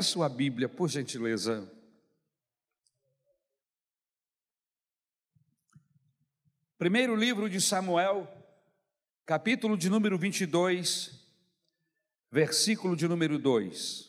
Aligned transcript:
Abra 0.00 0.08
sua 0.08 0.28
Bíblia, 0.30 0.66
por 0.66 0.88
gentileza. 0.88 1.70
Primeiro 6.78 7.14
livro 7.14 7.50
de 7.50 7.60
Samuel, 7.60 8.26
capítulo 9.26 9.76
de 9.76 9.90
número 9.90 10.16
22, 10.16 11.22
versículo 12.30 12.96
de 12.96 13.06
número 13.06 13.38
2. 13.38 14.08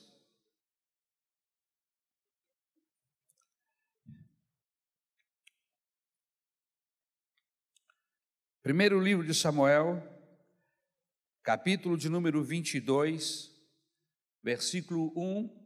Primeiro 8.63 8.97
livro 9.01 9.27
de 9.27 9.33
Samuel, 9.33 10.01
capítulo 11.43 11.97
de 11.97 12.07
número 12.07 12.41
22, 12.41 13.51
versículo 14.41 15.11
1 15.17 15.60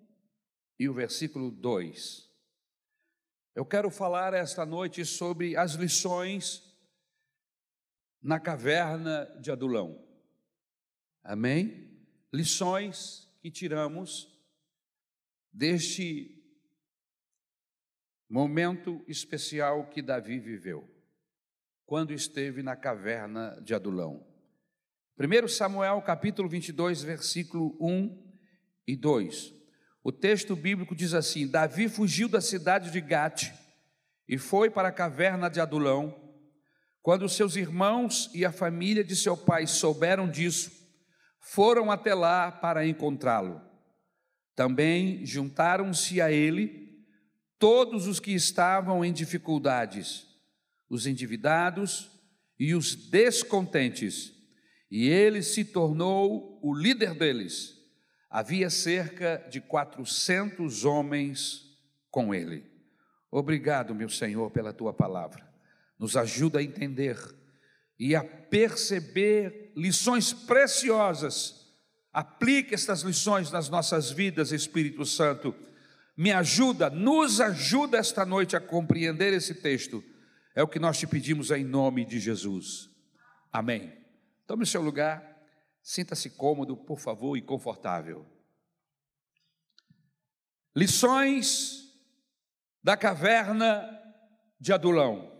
e 0.79 0.89
o 0.89 0.93
versículo 0.93 1.51
2. 1.51 2.29
Eu 3.55 3.65
quero 3.65 3.89
falar 3.89 4.33
esta 4.33 4.65
noite 4.65 5.05
sobre 5.05 5.55
as 5.55 5.73
lições 5.73 6.61
na 8.21 8.39
caverna 8.39 9.25
de 9.39 9.51
Adulão. 9.51 10.03
Amém? 11.23 12.05
Lições 12.33 13.31
que 13.41 13.49
tiramos 13.49 14.27
deste 15.53 16.43
momento 18.29 19.03
especial 19.07 19.87
que 19.87 20.01
Davi 20.01 20.39
viveu 20.39 20.89
quando 21.85 22.11
esteve 22.11 22.61
na 22.61 22.75
caverna 22.75 23.57
de 23.61 23.73
Adulão. 23.73 24.27
1 25.17 25.47
Samuel 25.47 26.01
capítulo 26.01 26.49
22, 26.49 27.03
versículo 27.03 27.77
1 27.79 28.35
e 28.85 28.97
2. 28.97 29.54
O 30.05 30.11
texto 30.11 30.55
bíblico 30.55 30.95
diz 30.95 31.15
assim: 31.15 31.47
Davi 31.47 31.89
fugiu 31.89 32.29
da 32.29 32.39
cidade 32.39 32.91
de 32.91 33.01
Gate 33.01 33.51
e 34.29 34.37
foi 34.37 34.69
para 34.69 34.89
a 34.89 34.91
caverna 34.91 35.49
de 35.49 35.59
Adulão. 35.59 36.15
Quando 37.01 37.27
seus 37.27 37.55
irmãos 37.55 38.29
e 38.31 38.45
a 38.45 38.51
família 38.51 39.03
de 39.03 39.15
seu 39.15 39.35
pai 39.35 39.65
souberam 39.65 40.29
disso, 40.29 40.71
foram 41.39 41.89
até 41.89 42.13
lá 42.13 42.51
para 42.51 42.85
encontrá-lo. 42.85 43.59
Também 44.55 45.25
juntaram-se 45.25 46.21
a 46.21 46.31
ele 46.31 47.03
todos 47.57 48.05
os 48.05 48.19
que 48.19 48.31
estavam 48.31 49.03
em 49.03 49.11
dificuldades 49.11 50.27
os 50.87 51.07
endividados 51.07 52.11
e 52.59 52.75
os 52.75 52.93
descontentes, 52.93 54.31
e 54.91 55.07
ele 55.07 55.41
se 55.41 55.65
tornou 55.65 56.59
o 56.61 56.75
líder 56.75 57.15
deles. 57.15 57.74
Havia 58.35 58.69
cerca 58.69 59.47
de 59.49 59.61
400 59.61 60.83
homens 60.83 61.73
com 62.11 62.35
ele. 62.35 62.69
Obrigado, 63.31 63.95
meu 63.95 64.09
Senhor, 64.09 64.51
pela 64.51 64.73
tua 64.73 64.93
palavra. 64.93 65.47
Nos 65.97 66.17
ajuda 66.17 66.59
a 66.59 66.61
entender 66.61 67.17
e 67.97 68.13
a 68.13 68.21
perceber 68.21 69.71
lições 69.73 70.33
preciosas. 70.33 71.73
Aplique 72.11 72.75
estas 72.75 73.03
lições 73.03 73.51
nas 73.51 73.69
nossas 73.69 74.11
vidas, 74.11 74.51
Espírito 74.51 75.05
Santo. 75.05 75.55
Me 76.17 76.33
ajuda, 76.33 76.89
nos 76.89 77.39
ajuda 77.39 77.97
esta 77.97 78.25
noite 78.25 78.53
a 78.53 78.59
compreender 78.59 79.31
esse 79.31 79.53
texto 79.53 80.03
é 80.53 80.61
o 80.61 80.67
que 80.67 80.77
nós 80.77 80.97
te 80.97 81.07
pedimos 81.07 81.51
em 81.51 81.63
nome 81.63 82.03
de 82.03 82.19
Jesus. 82.19 82.89
Amém. 83.49 83.93
Tome 84.45 84.63
o 84.63 84.67
seu 84.67 84.81
lugar, 84.81 85.34
sinta-se 85.85 86.31
cômodo, 86.31 86.75
por 86.75 86.99
favor, 86.99 87.37
e 87.37 87.43
confortável. 87.43 88.25
Lições 90.75 91.83
da 92.83 92.97
caverna 92.97 93.87
de 94.59 94.73
Adulão. 94.73 95.31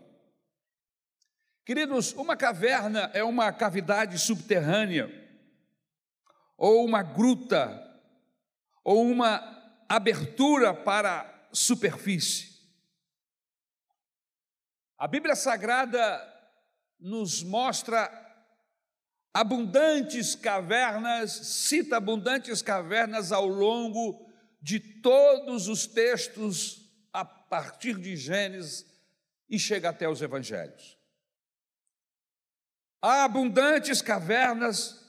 Queridos, 1.64 2.12
uma 2.12 2.36
caverna 2.36 3.10
é 3.12 3.24
uma 3.24 3.52
cavidade 3.52 4.20
subterrânea, 4.20 5.10
ou 6.56 6.84
uma 6.84 7.02
gruta, 7.02 7.82
ou 8.84 9.04
uma 9.04 9.42
abertura 9.88 10.72
para 10.72 11.22
a 11.22 11.48
superfície. 11.52 12.56
A 14.96 15.08
Bíblia 15.08 15.34
Sagrada 15.34 16.22
nos 17.00 17.42
mostra 17.42 18.25
abundantes 19.36 20.34
cavernas, 20.34 21.30
cita 21.30 21.98
abundantes 21.98 22.62
cavernas 22.62 23.32
ao 23.32 23.46
longo 23.46 24.26
de 24.62 24.80
todos 24.80 25.68
os 25.68 25.86
textos 25.86 26.90
a 27.12 27.22
partir 27.22 27.98
de 27.98 28.16
Gênesis 28.16 28.86
e 29.46 29.58
chega 29.58 29.90
até 29.90 30.08
os 30.08 30.22
evangelhos. 30.22 30.96
Há 33.02 33.24
abundantes 33.24 34.00
cavernas 34.00 35.04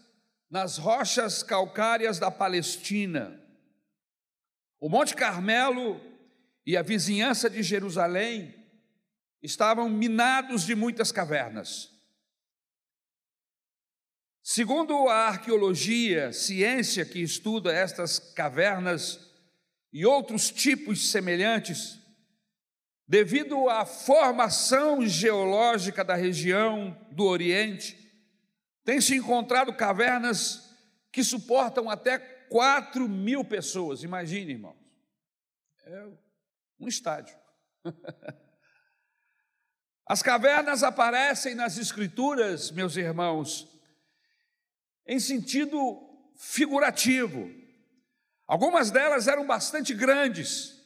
nas 0.50 0.78
rochas 0.78 1.42
calcárias 1.42 2.20
da 2.20 2.30
Palestina. 2.30 3.42
O 4.78 4.90
Monte 4.90 5.16
Carmelo 5.16 6.02
e 6.66 6.76
a 6.76 6.82
vizinhança 6.82 7.50
de 7.50 7.64
Jerusalém 7.64 8.54
estavam 9.42 9.88
minados 9.88 10.66
de 10.66 10.76
muitas 10.76 11.14
cavernas. 11.14 11.97
Segundo 14.50 15.10
a 15.10 15.28
arqueologia, 15.28 16.32
ciência 16.32 17.04
que 17.04 17.20
estuda 17.20 17.70
estas 17.70 18.18
cavernas 18.18 19.20
e 19.92 20.06
outros 20.06 20.50
tipos 20.50 21.12
semelhantes, 21.12 22.00
devido 23.06 23.68
à 23.68 23.86
formação 23.86 25.06
geológica 25.06 26.02
da 26.02 26.16
região 26.16 26.98
do 27.12 27.26
Oriente, 27.26 28.00
tem-se 28.86 29.18
encontrado 29.18 29.76
cavernas 29.76 30.74
que 31.12 31.26
suportam 31.26 31.90
até 31.90 32.18
4 32.18 33.06
mil 33.06 33.44
pessoas. 33.44 34.02
Imagine, 34.02 34.54
irmãos. 34.54 34.78
É 35.84 36.08
um 36.80 36.88
estádio. 36.88 37.38
As 40.08 40.24
cavernas 40.24 40.84
aparecem 40.84 41.54
nas 41.54 41.78
Escrituras, 41.78 42.72
meus 42.72 42.96
irmãos, 42.96 43.77
em 45.08 45.20
sentido 45.20 46.00
figurativo. 46.36 47.50
Algumas 48.46 48.92
delas 48.92 49.28
eram 49.28 49.46
bastante 49.46 49.94
grandes, 49.94 50.80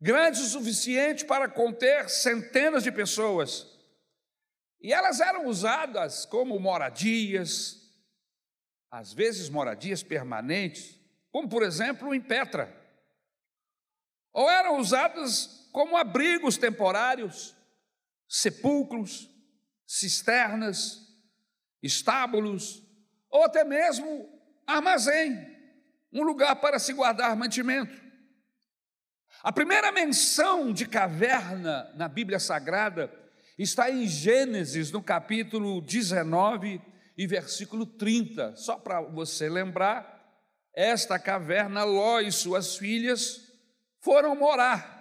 grandes 0.00 0.40
o 0.40 0.48
suficiente 0.48 1.24
para 1.24 1.48
conter 1.48 2.08
centenas 2.08 2.82
de 2.82 2.90
pessoas. 2.90 3.66
E 4.80 4.92
elas 4.92 5.20
eram 5.20 5.46
usadas 5.46 6.26
como 6.26 6.58
moradias, 6.58 7.80
às 8.90 9.12
vezes 9.12 9.48
moradias 9.48 10.02
permanentes, 10.02 10.98
como 11.30 11.48
por 11.48 11.62
exemplo 11.62 12.14
em 12.14 12.20
Petra. 12.20 12.76
Ou 14.32 14.50
eram 14.50 14.78
usadas 14.78 15.68
como 15.72 15.96
abrigos 15.96 16.56
temporários 16.56 17.54
sepulcros, 18.32 19.28
cisternas, 19.86 21.06
estábulos, 21.82 22.82
ou 23.32 23.44
até 23.44 23.64
mesmo 23.64 24.28
armazém, 24.66 25.50
um 26.12 26.22
lugar 26.22 26.54
para 26.56 26.78
se 26.78 26.92
guardar 26.92 27.34
mantimento. 27.34 28.00
A 29.42 29.50
primeira 29.50 29.90
menção 29.90 30.72
de 30.72 30.86
caverna 30.86 31.90
na 31.96 32.06
Bíblia 32.06 32.38
Sagrada 32.38 33.12
está 33.58 33.90
em 33.90 34.06
Gênesis, 34.06 34.92
no 34.92 35.02
capítulo 35.02 35.80
19 35.80 36.80
e 37.16 37.26
versículo 37.26 37.86
30. 37.86 38.54
Só 38.56 38.76
para 38.76 39.00
você 39.00 39.48
lembrar, 39.48 40.12
esta 40.74 41.18
caverna, 41.18 41.82
Ló 41.82 42.20
e 42.20 42.30
suas 42.30 42.76
filhas 42.76 43.40
foram 44.00 44.36
morar 44.36 44.92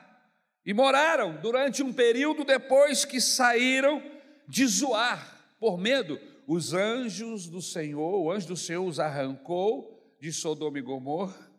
e 0.65 0.73
moraram 0.73 1.39
durante 1.41 1.83
um 1.83 1.91
período 1.91 2.45
depois 2.45 3.03
que 3.03 3.19
saíram 3.19 4.01
de 4.47 4.65
Zoar, 4.65 5.39
por 5.59 5.77
medo. 5.77 6.30
Os 6.47 6.73
anjos 6.73 7.47
do 7.47 7.61
Senhor, 7.61 8.21
o 8.21 8.31
anjo 8.31 8.47
do 8.47 8.57
Senhor 8.57 8.85
os 8.85 8.99
arrancou 8.99 10.15
de 10.19 10.31
Sodoma 10.31 10.79
e 10.79 10.81
Gomorra 10.81 11.51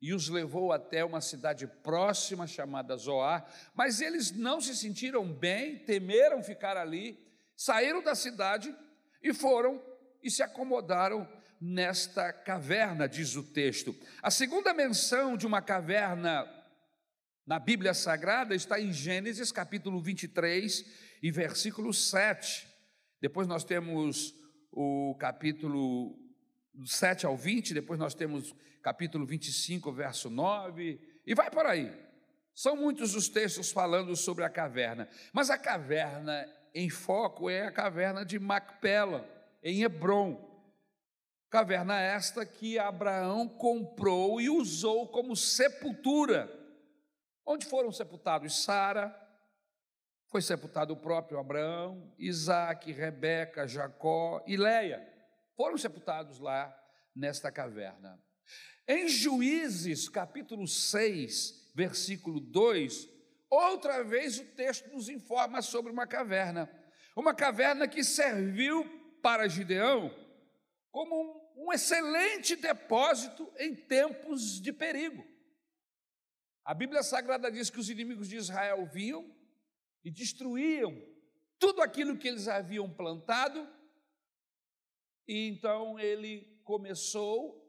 e 0.00 0.14
os 0.14 0.28
levou 0.28 0.72
até 0.72 1.04
uma 1.04 1.20
cidade 1.20 1.66
próxima 1.66 2.46
chamada 2.46 2.96
Zoar, 2.96 3.46
mas 3.74 4.00
eles 4.00 4.30
não 4.30 4.60
se 4.60 4.76
sentiram 4.76 5.30
bem, 5.32 5.78
temeram 5.78 6.42
ficar 6.42 6.76
ali, 6.76 7.18
saíram 7.56 8.02
da 8.02 8.14
cidade 8.14 8.74
e 9.22 9.34
foram 9.34 9.82
e 10.22 10.30
se 10.30 10.42
acomodaram 10.42 11.28
nesta 11.60 12.32
caverna, 12.32 13.08
diz 13.08 13.34
o 13.34 13.42
texto. 13.42 13.94
A 14.22 14.30
segunda 14.30 14.72
menção 14.72 15.36
de 15.36 15.46
uma 15.46 15.60
caverna 15.60 16.48
na 17.44 17.58
Bíblia 17.58 17.94
Sagrada 17.94 18.54
está 18.54 18.80
em 18.80 18.92
Gênesis 18.92 19.50
capítulo 19.50 20.00
23 20.00 20.84
e 21.22 21.30
versículo 21.30 21.92
7. 21.92 22.68
Depois 23.20 23.46
nós 23.48 23.64
temos 23.64 24.34
o 24.70 25.16
capítulo 25.18 26.16
do 26.72 26.86
7 26.86 27.26
ao 27.26 27.36
20, 27.36 27.74
depois 27.74 27.98
nós 27.98 28.14
temos 28.14 28.54
capítulo 28.82 29.26
25, 29.26 29.92
verso 29.92 30.30
9, 30.30 31.00
e 31.26 31.34
vai 31.34 31.50
por 31.50 31.66
aí. 31.66 31.92
São 32.54 32.76
muitos 32.76 33.14
os 33.14 33.28
textos 33.28 33.70
falando 33.70 34.14
sobre 34.16 34.44
a 34.44 34.50
caverna, 34.50 35.08
mas 35.32 35.50
a 35.50 35.58
caverna 35.58 36.48
em 36.74 36.88
foco 36.88 37.50
é 37.50 37.66
a 37.66 37.72
caverna 37.72 38.24
de 38.24 38.38
Macpela, 38.38 39.28
em 39.62 39.82
Hebron. 39.82 40.46
Caverna 41.50 42.00
esta 42.00 42.44
que 42.44 42.78
Abraão 42.78 43.48
comprou 43.48 44.40
e 44.40 44.50
usou 44.50 45.08
como 45.08 45.34
sepultura, 45.34 46.52
onde 47.44 47.66
foram 47.66 47.90
sepultados 47.90 48.62
Sara, 48.62 49.14
foi 50.30 50.42
sepultado 50.42 50.92
o 50.92 50.96
próprio 50.96 51.38
Abraão, 51.38 52.14
Isaac, 52.18 52.92
Rebeca, 52.92 53.66
Jacó 53.66 54.44
e 54.46 54.56
Leia. 54.56 55.06
Foram 55.56 55.78
sepultados 55.78 56.38
lá 56.38 56.74
nesta 57.14 57.50
caverna. 57.50 58.22
Em 58.86 59.08
Juízes, 59.08 60.08
capítulo 60.08 60.66
6, 60.66 61.72
versículo 61.74 62.40
2, 62.40 63.08
outra 63.50 64.04
vez 64.04 64.38
o 64.38 64.44
texto 64.44 64.88
nos 64.90 65.08
informa 65.08 65.62
sobre 65.62 65.90
uma 65.90 66.06
caverna. 66.06 66.70
Uma 67.16 67.34
caverna 67.34 67.88
que 67.88 68.04
serviu 68.04 68.84
para 69.22 69.48
Gideão 69.48 70.14
como 70.90 71.48
um, 71.56 71.66
um 71.66 71.72
excelente 71.72 72.54
depósito 72.54 73.50
em 73.58 73.74
tempos 73.74 74.60
de 74.60 74.72
perigo. 74.72 75.24
A 76.64 76.74
Bíblia 76.74 77.02
Sagrada 77.02 77.50
diz 77.50 77.70
que 77.70 77.80
os 77.80 77.88
inimigos 77.88 78.28
de 78.28 78.36
Israel 78.36 78.86
vinham 78.92 79.37
e 80.04 80.10
destruíam 80.10 81.00
tudo 81.58 81.82
aquilo 81.82 82.16
que 82.16 82.28
eles 82.28 82.48
haviam 82.48 82.88
plantado, 82.88 83.68
e 85.26 85.48
então 85.48 85.98
ele 85.98 86.60
começou 86.64 87.64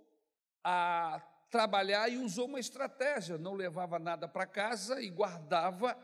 a 0.63 1.21
trabalhar 1.49 2.09
e 2.09 2.17
usou 2.17 2.47
uma 2.47 2.59
estratégia, 2.59 3.37
não 3.37 3.53
levava 3.53 3.97
nada 3.97 4.27
para 4.27 4.45
casa 4.45 5.01
e 5.01 5.09
guardava 5.09 5.97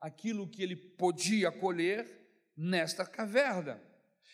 aquilo 0.00 0.48
que 0.48 0.62
ele 0.62 0.76
podia 0.76 1.52
colher 1.52 2.26
nesta 2.56 3.04
caverna. 3.04 3.82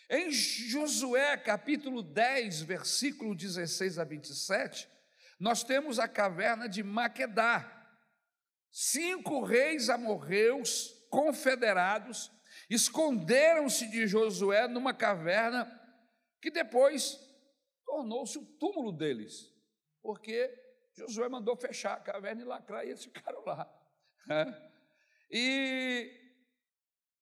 Em 0.08 0.30
Josué 0.30 1.36
capítulo 1.36 2.02
10, 2.02 2.62
versículo 2.62 3.34
16 3.34 3.98
a 3.98 4.04
27, 4.04 4.88
nós 5.40 5.64
temos 5.64 5.98
a 5.98 6.06
caverna 6.06 6.68
de 6.68 6.82
Maquedá. 6.82 7.80
Cinco 8.70 9.42
reis 9.42 9.88
amorreus 9.88 11.01
confederados 11.12 12.32
esconderam-se 12.70 13.86
de 13.90 14.06
Josué 14.06 14.66
numa 14.66 14.94
caverna 14.94 15.70
que 16.40 16.50
depois 16.50 17.20
tornou-se 17.84 18.38
o 18.38 18.46
túmulo 18.58 18.90
deles, 18.90 19.52
porque 20.02 20.50
Josué 20.96 21.28
mandou 21.28 21.54
fechar 21.54 21.98
a 21.98 22.00
caverna 22.00 22.40
e 22.40 22.46
lacrar 22.46 22.86
e 22.86 22.88
eles 22.88 23.04
ficaram 23.04 23.44
lá. 23.44 23.70
E 25.34 26.12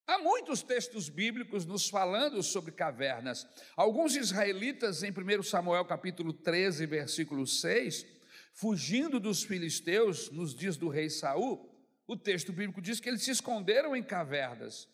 há 0.05 0.19
muitos 0.19 0.65
textos 0.65 1.09
bíblicos 1.09 1.65
nos 1.65 1.89
falando 1.89 2.43
sobre 2.43 2.73
cavernas. 2.73 3.47
Alguns 3.77 4.17
israelitas, 4.17 5.05
em 5.05 5.13
1 5.13 5.45
Samuel 5.45 5.85
capítulo 5.85 6.33
13, 6.33 6.87
versículo 6.87 7.47
6, 7.47 8.05
fugindo 8.53 9.21
dos 9.21 9.45
filisteus 9.45 10.29
nos 10.33 10.57
dias 10.57 10.77
do 10.77 10.89
rei 10.89 11.09
Saul, 11.09 11.70
o 12.11 12.17
texto 12.17 12.53
bíblico 12.53 12.83
diz 12.83 12.99
que 12.99 13.09
eles 13.09 13.23
se 13.23 13.31
esconderam 13.31 13.95
em 13.95 14.03
cavernas. 14.03 14.89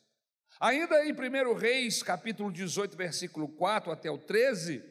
Ainda 0.60 1.02
em 1.02 1.12
1 1.12 1.54
Reis, 1.54 2.02
capítulo 2.02 2.52
18, 2.52 2.94
versículo 2.94 3.48
4 3.48 3.90
até 3.90 4.10
o 4.10 4.18
13, 4.18 4.84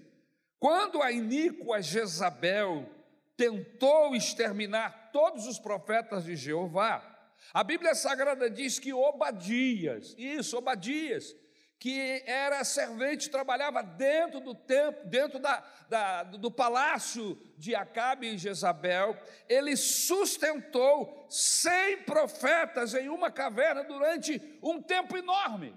quando 0.58 1.04
a 1.04 1.12
iníqua 1.12 1.84
Jezabel 1.84 2.90
tentou 3.38 4.16
exterminar 4.16 5.12
todos 5.14 5.46
os 5.46 5.60
profetas 5.60 6.24
de 6.24 6.36
Jeová, 6.36 7.32
a 7.54 7.64
Bíblia 7.64 7.94
Sagrada 7.94 8.50
diz 8.50 8.80
que 8.80 8.92
Obadias, 8.92 10.16
isso, 10.18 10.58
Obadias, 10.58 11.36
que 11.80 12.24
era 12.26 12.64
servente, 12.64 13.30
trabalhava 13.30 13.84
dentro 13.84 14.40
do 14.40 14.56
templo, 14.56 15.08
dentro 15.08 15.40
da, 15.40 15.64
da, 15.90 16.24
do 16.24 16.50
palácio 16.50 17.38
de 17.58 17.76
Acabe 17.76 18.28
e 18.28 18.38
Jezabel, 18.38 19.18
ele 19.48 19.76
sustentou 19.76 21.28
cem 21.30 22.02
profetas 22.04 22.94
em 22.94 23.10
uma 23.10 23.30
caverna 23.30 23.84
durante 23.84 24.42
um 24.62 24.82
tempo 24.82 25.18
enorme. 25.18 25.76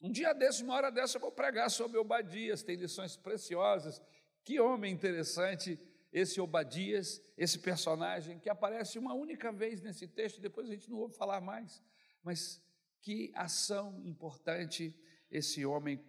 Um 0.00 0.12
dia 0.12 0.32
desse, 0.32 0.62
uma 0.62 0.74
hora 0.74 0.92
dessa, 0.92 1.16
eu 1.16 1.20
vou 1.20 1.32
pregar 1.32 1.70
sobre 1.70 1.98
Obadias, 1.98 2.62
tem 2.62 2.76
lições 2.76 3.16
preciosas. 3.16 4.00
Que 4.44 4.60
homem 4.60 4.92
interessante 4.92 5.80
esse 6.12 6.40
Obadias, 6.40 7.20
esse 7.36 7.58
personagem 7.58 8.38
que 8.38 8.48
aparece 8.48 8.98
uma 8.98 9.14
única 9.14 9.50
vez 9.50 9.80
nesse 9.80 10.06
texto, 10.06 10.40
depois 10.40 10.68
a 10.68 10.72
gente 10.72 10.88
não 10.88 10.98
ouve 10.98 11.16
falar 11.16 11.40
mais, 11.40 11.82
mas 12.22 12.62
que 13.06 13.30
ação 13.36 14.02
importante 14.04 14.92
esse 15.30 15.64
homem 15.64 16.04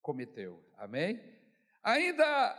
cometeu. 0.00 0.64
Amém? 0.78 1.22
Ainda 1.82 2.56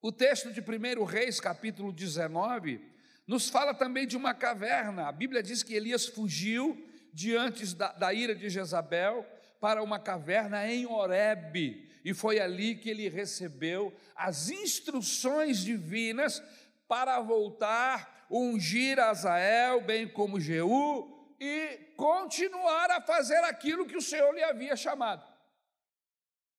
o 0.00 0.12
texto 0.12 0.52
de 0.52 0.60
1 0.60 1.02
Reis, 1.02 1.40
capítulo 1.40 1.92
19, 1.92 2.80
nos 3.26 3.50
fala 3.50 3.74
também 3.74 4.06
de 4.06 4.16
uma 4.16 4.32
caverna. 4.32 5.08
A 5.08 5.10
Bíblia 5.10 5.42
diz 5.42 5.64
que 5.64 5.74
Elias 5.74 6.06
fugiu 6.06 6.80
diante 7.12 7.74
da, 7.74 7.90
da 7.90 8.14
ira 8.14 8.36
de 8.36 8.48
Jezabel 8.48 9.26
para 9.60 9.82
uma 9.82 9.98
caverna 9.98 10.64
em 10.70 10.86
Horebe, 10.86 11.90
e 12.04 12.14
foi 12.14 12.38
ali 12.38 12.76
que 12.76 12.88
ele 12.88 13.08
recebeu 13.08 13.92
as 14.14 14.48
instruções 14.48 15.58
divinas 15.58 16.40
para 16.86 17.18
voltar, 17.18 18.28
ungir 18.30 18.96
Azael, 19.00 19.80
bem 19.80 20.06
como 20.06 20.38
Jeú, 20.38 21.19
e 21.40 21.94
continuar 21.96 22.90
a 22.90 23.00
fazer 23.00 23.38
aquilo 23.44 23.86
que 23.86 23.96
o 23.96 24.02
Senhor 24.02 24.32
lhe 24.34 24.42
havia 24.42 24.76
chamado. 24.76 25.26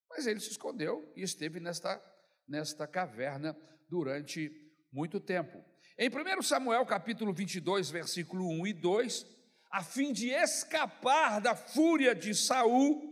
Mas 0.10 0.26
ele 0.26 0.40
se 0.40 0.50
escondeu 0.50 1.14
e 1.16 1.22
esteve 1.22 1.60
nesta, 1.60 2.02
nesta 2.48 2.88
caverna 2.88 3.56
durante 3.88 4.52
muito 4.92 5.20
tempo. 5.20 5.64
Em 5.98 6.10
1 6.10 6.42
Samuel 6.42 6.86
capítulo 6.86 7.32
22, 7.32 7.92
versículo 7.92 8.48
1 8.48 8.68
e 8.68 8.74
2, 8.74 9.26
a 9.72 9.84
fim 9.84 10.12
de 10.12 10.30
escapar 10.30 11.40
da 11.40 11.56
fúria 11.56 12.16
de 12.16 12.34
Saul, 12.34 13.12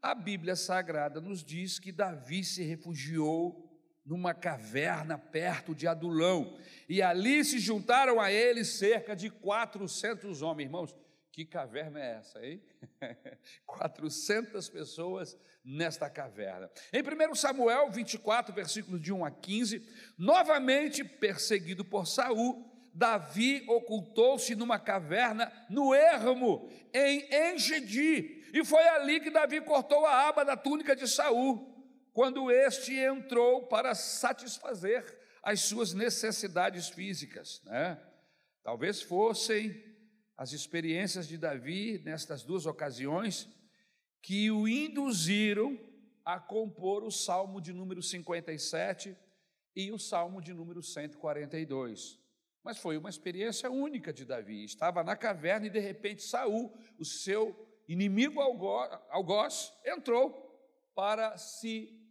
a 0.00 0.14
Bíblia 0.14 0.56
Sagrada 0.56 1.20
nos 1.20 1.44
diz 1.44 1.78
que 1.78 1.92
Davi 1.92 2.42
se 2.42 2.64
refugiou 2.64 3.70
numa 4.04 4.34
caverna 4.34 5.16
perto 5.16 5.74
de 5.74 5.86
Adulão, 5.86 6.58
e 6.88 7.00
ali 7.00 7.44
se 7.44 7.60
juntaram 7.60 8.20
a 8.20 8.32
ele 8.32 8.64
cerca 8.64 9.14
de 9.14 9.30
400 9.30 10.42
homens. 10.42 10.66
Irmãos, 10.66 10.94
que 11.32 11.46
caverna 11.46 11.98
é 11.98 12.18
essa, 12.18 12.44
hein? 12.44 12.62
400 13.64 14.68
pessoas 14.68 15.36
nesta 15.64 16.10
caverna. 16.10 16.70
Em 16.92 17.02
1 17.02 17.34
Samuel 17.34 17.90
24, 17.90 18.54
versículos 18.54 19.00
de 19.00 19.12
1 19.12 19.24
a 19.24 19.30
15, 19.30 19.88
novamente 20.18 21.02
perseguido 21.02 21.84
por 21.84 22.06
Saul, 22.06 22.70
Davi 22.94 23.64
ocultou-se 23.66 24.54
numa 24.54 24.78
caverna 24.78 25.50
no 25.70 25.94
ermo, 25.94 26.70
em 26.92 27.26
Engedi, 27.50 28.50
e 28.52 28.62
foi 28.62 28.86
ali 28.88 29.18
que 29.18 29.30
Davi 29.30 29.62
cortou 29.62 30.04
a 30.04 30.28
aba 30.28 30.44
da 30.44 30.58
túnica 30.58 30.94
de 30.94 31.08
Saul, 31.08 31.72
quando 32.12 32.50
este 32.50 32.94
entrou 32.94 33.66
para 33.68 33.94
satisfazer 33.94 35.18
as 35.42 35.60
suas 35.60 35.94
necessidades 35.94 36.90
físicas. 36.90 37.62
Né? 37.64 37.98
Talvez 38.62 39.00
fossem 39.00 39.91
as 40.42 40.52
experiências 40.52 41.28
de 41.28 41.38
Davi 41.38 42.02
nestas 42.04 42.42
duas 42.42 42.66
ocasiões 42.66 43.48
que 44.20 44.50
o 44.50 44.66
induziram 44.66 45.78
a 46.24 46.40
compor 46.40 47.04
o 47.04 47.12
Salmo 47.12 47.60
de 47.60 47.72
número 47.72 48.02
57 48.02 49.16
e 49.76 49.92
o 49.92 49.98
Salmo 50.00 50.42
de 50.42 50.52
número 50.52 50.82
142. 50.82 52.18
Mas 52.60 52.76
foi 52.76 52.96
uma 52.96 53.08
experiência 53.08 53.70
única 53.70 54.12
de 54.12 54.24
Davi. 54.24 54.64
Estava 54.64 55.04
na 55.04 55.14
caverna 55.14 55.68
e 55.68 55.70
de 55.70 55.78
repente 55.78 56.24
Saul, 56.24 56.76
o 56.98 57.04
seu 57.04 57.56
inimigo 57.86 58.40
algoz, 58.40 59.72
entrou 59.86 60.60
para 60.92 61.38
se 61.38 62.04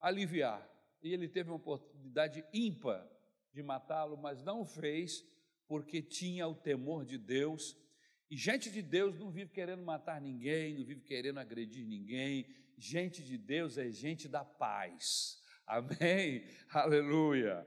aliviar. 0.00 0.68
E 1.00 1.12
ele 1.12 1.28
teve 1.28 1.50
uma 1.50 1.56
oportunidade 1.56 2.44
ímpar 2.52 3.08
de 3.52 3.62
matá-lo, 3.62 4.16
mas 4.16 4.42
não 4.42 4.62
o 4.62 4.66
fez 4.66 5.24
porque 5.68 6.02
tinha 6.02 6.46
o 6.46 6.54
temor 6.54 7.04
de 7.04 7.18
Deus. 7.18 7.76
E 8.30 8.36
gente 8.36 8.70
de 8.70 8.82
Deus 8.82 9.18
não 9.18 9.30
vive 9.30 9.50
querendo 9.50 9.82
matar 9.82 10.20
ninguém, 10.20 10.74
não 10.74 10.84
vive 10.84 11.00
querendo 11.00 11.38
agredir 11.38 11.86
ninguém. 11.86 12.46
Gente 12.76 13.22
de 13.22 13.38
Deus 13.38 13.78
é 13.78 13.90
gente 13.90 14.28
da 14.28 14.44
paz. 14.44 15.40
Amém? 15.66 16.44
Aleluia. 16.70 17.66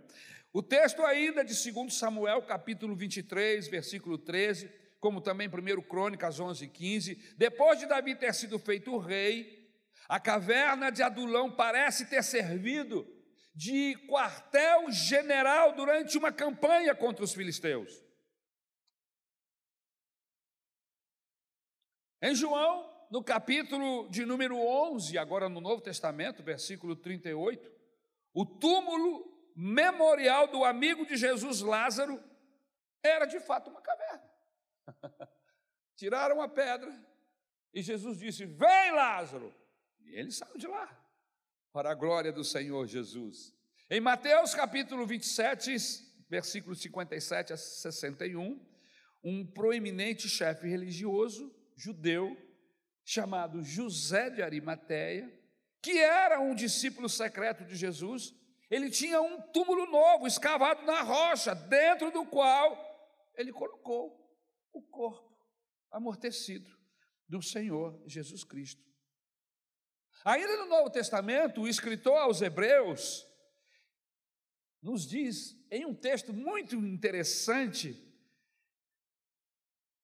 O 0.51 0.63
texto 0.63 1.01
ainda 1.03 1.43
de 1.43 1.53
2 1.53 1.93
Samuel, 1.93 2.41
capítulo 2.41 2.95
23, 2.95 3.67
versículo 3.67 4.17
13, 4.17 4.69
como 4.99 5.21
também 5.21 5.47
1 5.47 5.81
Crônicas 5.83 6.39
11, 6.39 6.67
15, 6.67 7.35
depois 7.37 7.79
de 7.79 7.85
Davi 7.85 8.15
ter 8.15 8.33
sido 8.33 8.57
feito 8.57 8.97
rei, 8.97 9.59
A 10.07 10.19
caverna 10.19 10.89
de 10.89 11.03
Adulão 11.03 11.51
parece 11.51 12.07
ter 12.07 12.23
servido 12.23 13.07
de 13.59 13.93
quartel-general 14.07 15.73
durante 15.75 16.17
uma 16.17 16.31
campanha 16.31 16.95
contra 16.95 17.25
os 17.25 17.33
filisteus. 17.33 18.01
Em 22.21 22.33
João, 22.33 22.89
no 23.11 23.21
capítulo 23.21 24.09
de 24.09 24.25
número 24.25 24.57
11, 24.57 25.17
agora 25.17 25.49
no 25.49 25.59
Novo 25.59 25.81
Testamento, 25.81 26.41
versículo 26.41 26.95
38, 26.95 27.69
o 28.33 28.45
túmulo 28.45 29.29
memorial 29.53 30.47
do 30.47 30.63
amigo 30.63 31.05
de 31.05 31.17
Jesus 31.17 31.59
Lázaro 31.59 32.23
era 33.03 33.25
de 33.25 33.41
fato 33.41 33.69
uma 33.69 33.81
caverna. 33.81 34.31
Tiraram 35.97 36.41
a 36.41 36.47
pedra 36.47 36.97
e 37.73 37.81
Jesus 37.81 38.19
disse: 38.19 38.45
Vem, 38.45 38.91
Lázaro! 38.91 39.53
E 39.99 40.15
ele 40.15 40.31
saiu 40.31 40.57
de 40.57 40.65
lá, 40.65 40.98
para 41.71 41.91
a 41.91 41.95
glória 41.95 42.31
do 42.31 42.43
Senhor 42.43 42.87
Jesus. 42.87 43.53
Em 43.89 43.99
Mateus 43.99 44.53
capítulo 44.53 45.05
27, 45.05 45.75
versículos 46.29 46.81
57 46.81 47.53
a 47.53 47.57
61, 47.57 48.59
um 49.23 49.45
proeminente 49.45 50.27
chefe 50.27 50.67
religioso 50.67 51.53
judeu 51.75 52.35
chamado 53.03 53.63
José 53.63 54.29
de 54.29 54.41
Arimateia, 54.41 55.31
que 55.81 55.97
era 55.97 56.39
um 56.39 56.53
discípulo 56.53 57.07
secreto 57.07 57.63
de 57.65 57.75
Jesus, 57.75 58.33
ele 58.69 58.89
tinha 58.89 59.21
um 59.21 59.41
túmulo 59.51 59.85
novo 59.87 60.27
escavado 60.27 60.83
na 60.85 61.01
rocha, 61.01 61.55
dentro 61.55 62.11
do 62.11 62.25
qual 62.25 62.77
ele 63.35 63.51
colocou 63.51 64.19
o 64.73 64.81
corpo 64.81 65.29
amortecido 65.91 66.69
do 67.27 67.41
Senhor 67.41 67.99
Jesus 68.05 68.43
Cristo. 68.43 68.88
Ainda 70.25 70.57
no 70.57 70.65
Novo 70.65 70.89
Testamento, 70.89 71.61
o 71.61 71.67
escritor 71.67 72.17
aos 72.17 72.41
Hebreus 72.41 73.25
nos 74.81 75.07
diz, 75.07 75.55
em 75.71 75.85
um 75.85 75.93
texto 75.93 76.33
muito 76.33 76.75
interessante, 76.75 77.97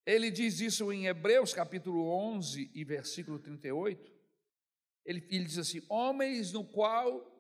ele 0.06 0.30
diz 0.30 0.60
isso 0.60 0.92
em 0.92 1.08
Hebreus 1.08 1.54
capítulo 1.54 2.10
11 2.10 2.72
e 2.74 2.84
versículo 2.84 3.40
38. 3.40 4.14
Ele, 5.06 5.26
ele 5.30 5.46
diz 5.46 5.58
assim: 5.58 5.82
Homens 5.90 6.52
no 6.52 6.64
qual 6.64 7.32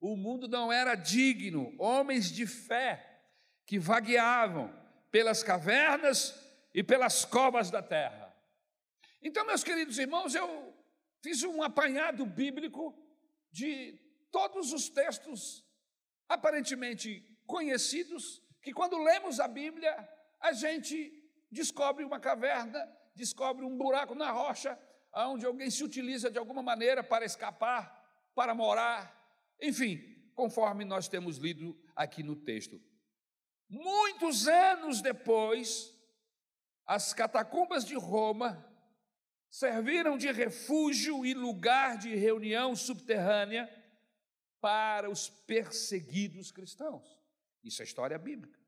o 0.00 0.16
mundo 0.16 0.46
não 0.46 0.72
era 0.72 0.94
digno, 0.94 1.74
homens 1.78 2.30
de 2.30 2.46
fé, 2.46 3.22
que 3.66 3.78
vagueavam 3.78 4.72
pelas 5.10 5.42
cavernas 5.42 6.34
e 6.74 6.82
pelas 6.82 7.24
covas 7.24 7.70
da 7.70 7.82
terra. 7.82 8.34
Então, 9.22 9.46
meus 9.46 9.64
queridos 9.64 9.98
irmãos, 9.98 10.34
eu 10.34 10.73
fiz 11.24 11.42
um 11.42 11.62
apanhado 11.62 12.26
bíblico 12.26 12.94
de 13.50 13.98
todos 14.30 14.74
os 14.74 14.90
textos 14.90 15.64
aparentemente 16.28 17.08
conhecidos, 17.46 18.42
que 18.60 18.74
quando 18.74 19.02
lemos 19.02 19.40
a 19.40 19.48
Bíblia, 19.48 20.06
a 20.38 20.52
gente 20.52 20.94
descobre 21.50 22.04
uma 22.04 22.20
caverna, 22.20 22.78
descobre 23.14 23.64
um 23.64 23.74
buraco 23.74 24.14
na 24.14 24.30
rocha, 24.30 24.78
onde 25.14 25.46
alguém 25.46 25.70
se 25.70 25.82
utiliza 25.82 26.30
de 26.30 26.38
alguma 26.38 26.62
maneira 26.62 27.02
para 27.02 27.24
escapar, 27.24 27.82
para 28.34 28.54
morar, 28.54 29.00
enfim, 29.62 29.98
conforme 30.34 30.84
nós 30.84 31.08
temos 31.08 31.38
lido 31.38 31.74
aqui 31.96 32.22
no 32.22 32.36
texto. 32.36 32.78
Muitos 33.66 34.46
anos 34.46 35.00
depois, 35.00 35.90
as 36.86 37.14
catacumbas 37.14 37.82
de 37.82 37.94
Roma 37.94 38.73
serviram 39.54 40.18
de 40.18 40.32
refúgio 40.32 41.24
e 41.24 41.32
lugar 41.32 41.96
de 41.96 42.12
reunião 42.16 42.74
subterrânea 42.74 43.70
para 44.60 45.08
os 45.08 45.28
perseguidos 45.28 46.50
cristãos. 46.50 47.06
Isso 47.62 47.80
é 47.80 47.84
história 47.84 48.18
bíblica. 48.18 48.58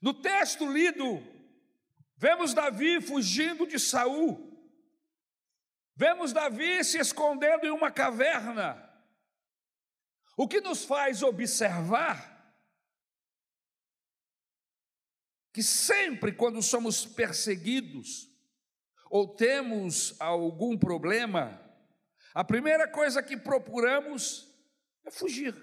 No 0.00 0.14
texto 0.14 0.66
lido, 0.66 1.22
vemos 2.16 2.54
Davi 2.54 3.02
fugindo 3.02 3.66
de 3.66 3.78
Saul. 3.78 4.50
Vemos 5.94 6.32
Davi 6.32 6.82
se 6.82 6.96
escondendo 6.96 7.66
em 7.66 7.70
uma 7.70 7.90
caverna. 7.90 8.82
O 10.38 10.48
que 10.48 10.62
nos 10.62 10.86
faz 10.86 11.22
observar 11.22 12.56
que 15.52 15.62
sempre 15.62 16.32
quando 16.32 16.62
somos 16.62 17.04
perseguidos 17.04 18.31
ou 19.12 19.28
temos 19.28 20.18
algum 20.18 20.78
problema, 20.78 21.60
a 22.32 22.42
primeira 22.42 22.88
coisa 22.88 23.22
que 23.22 23.36
procuramos 23.36 24.50
é 25.04 25.10
fugir 25.10 25.54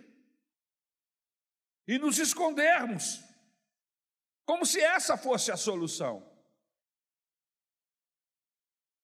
e 1.87 1.97
nos 1.97 2.19
escondermos 2.19 3.23
como 4.45 4.67
se 4.67 4.79
essa 4.79 5.17
fosse 5.17 5.51
a 5.51 5.57
solução. 5.57 6.23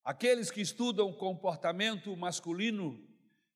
Aqueles 0.03 0.51
que 0.51 0.61
estudam 0.61 1.11
comportamento 1.11 2.15
masculino 2.15 3.03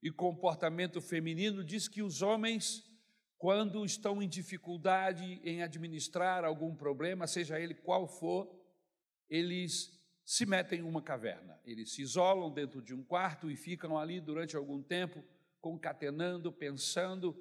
e 0.02 0.10
comportamento 0.10 1.00
feminino 1.00 1.64
diz 1.64 1.88
que 1.88 2.02
os 2.02 2.24
homens, 2.24 2.84
quando 3.38 3.86
estão 3.86 4.24
em 4.24 4.28
dificuldade 4.28 5.40
em 5.44 5.62
administrar 5.62 6.44
algum 6.44 6.76
problema, 6.76 7.28
seja 7.28 7.60
ele 7.60 7.76
qual 7.76 8.08
for, 8.08 8.60
eles 9.30 9.99
se 10.30 10.46
metem 10.46 10.82
em 10.82 10.84
uma 10.84 11.02
caverna. 11.02 11.60
Eles 11.66 11.92
se 11.92 12.04
isolam 12.04 12.54
dentro 12.54 12.84
de 12.84 12.94
um 12.94 13.04
quarto 13.04 13.50
e 13.50 13.56
ficam 13.56 13.98
ali 13.98 14.22
durante 14.22 14.56
algum 14.56 14.80
tempo, 14.80 15.24
concatenando, 15.60 16.54
pensando, 16.54 17.36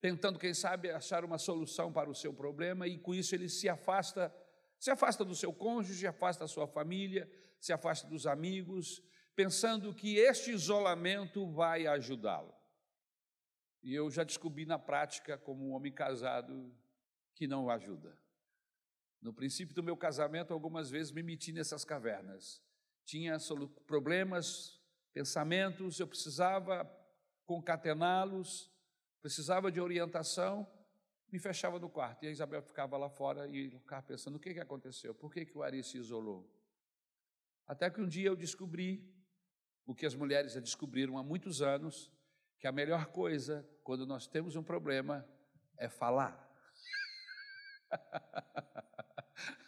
tentando, 0.00 0.38
quem 0.38 0.54
sabe, 0.54 0.90
achar 0.90 1.26
uma 1.26 1.36
solução 1.36 1.92
para 1.92 2.08
o 2.08 2.14
seu 2.14 2.32
problema, 2.32 2.88
e 2.88 2.98
com 2.98 3.14
isso 3.14 3.34
ele 3.34 3.50
se 3.50 3.68
afasta, 3.68 4.34
se 4.78 4.90
afasta 4.90 5.26
do 5.26 5.34
seu 5.34 5.52
cônjuge, 5.52 6.06
afasta 6.06 6.44
da 6.44 6.48
sua 6.48 6.66
família, 6.66 7.30
se 7.60 7.70
afasta 7.70 8.08
dos 8.08 8.26
amigos, 8.26 9.02
pensando 9.34 9.92
que 9.92 10.16
este 10.16 10.52
isolamento 10.52 11.52
vai 11.52 11.86
ajudá-lo. 11.86 12.54
E 13.82 13.94
eu 13.94 14.10
já 14.10 14.24
descobri 14.24 14.64
na 14.64 14.78
prática, 14.78 15.36
como 15.36 15.68
um 15.68 15.72
homem 15.72 15.92
casado, 15.92 16.74
que 17.34 17.46
não 17.46 17.68
ajuda. 17.68 18.18
No 19.20 19.32
princípio 19.32 19.74
do 19.74 19.82
meu 19.82 19.96
casamento, 19.96 20.52
algumas 20.52 20.90
vezes 20.90 21.12
me 21.12 21.22
meti 21.22 21.52
nessas 21.52 21.84
cavernas. 21.84 22.62
Tinha 23.04 23.36
problemas, 23.86 24.80
pensamentos, 25.12 25.98
eu 25.98 26.06
precisava 26.06 26.88
concatená-los, 27.44 28.70
precisava 29.22 29.70
de 29.70 29.80
orientação, 29.80 30.70
me 31.30 31.38
fechava 31.38 31.78
no 31.78 31.88
quarto. 31.88 32.24
E 32.24 32.28
a 32.28 32.30
Isabel 32.30 32.62
ficava 32.62 32.96
lá 32.96 33.08
fora 33.08 33.48
e 33.48 33.70
ficava 33.70 34.02
pensando: 34.02 34.36
o 34.36 34.40
que, 34.40 34.54
que 34.54 34.60
aconteceu? 34.60 35.14
Por 35.14 35.32
que, 35.32 35.44
que 35.44 35.56
o 35.56 35.62
Ari 35.62 35.82
se 35.82 35.98
isolou? 35.98 36.50
Até 37.66 37.90
que 37.90 38.00
um 38.00 38.08
dia 38.08 38.28
eu 38.28 38.36
descobri 38.36 39.12
o 39.84 39.94
que 39.94 40.06
as 40.06 40.14
mulheres 40.14 40.52
já 40.52 40.60
descobriram 40.60 41.18
há 41.18 41.22
muitos 41.22 41.62
anos: 41.62 42.12
que 42.58 42.66
a 42.66 42.72
melhor 42.72 43.06
coisa 43.06 43.68
quando 43.82 44.06
nós 44.06 44.26
temos 44.26 44.56
um 44.56 44.62
problema 44.62 45.26
é 45.76 45.88
falar. 45.88 46.44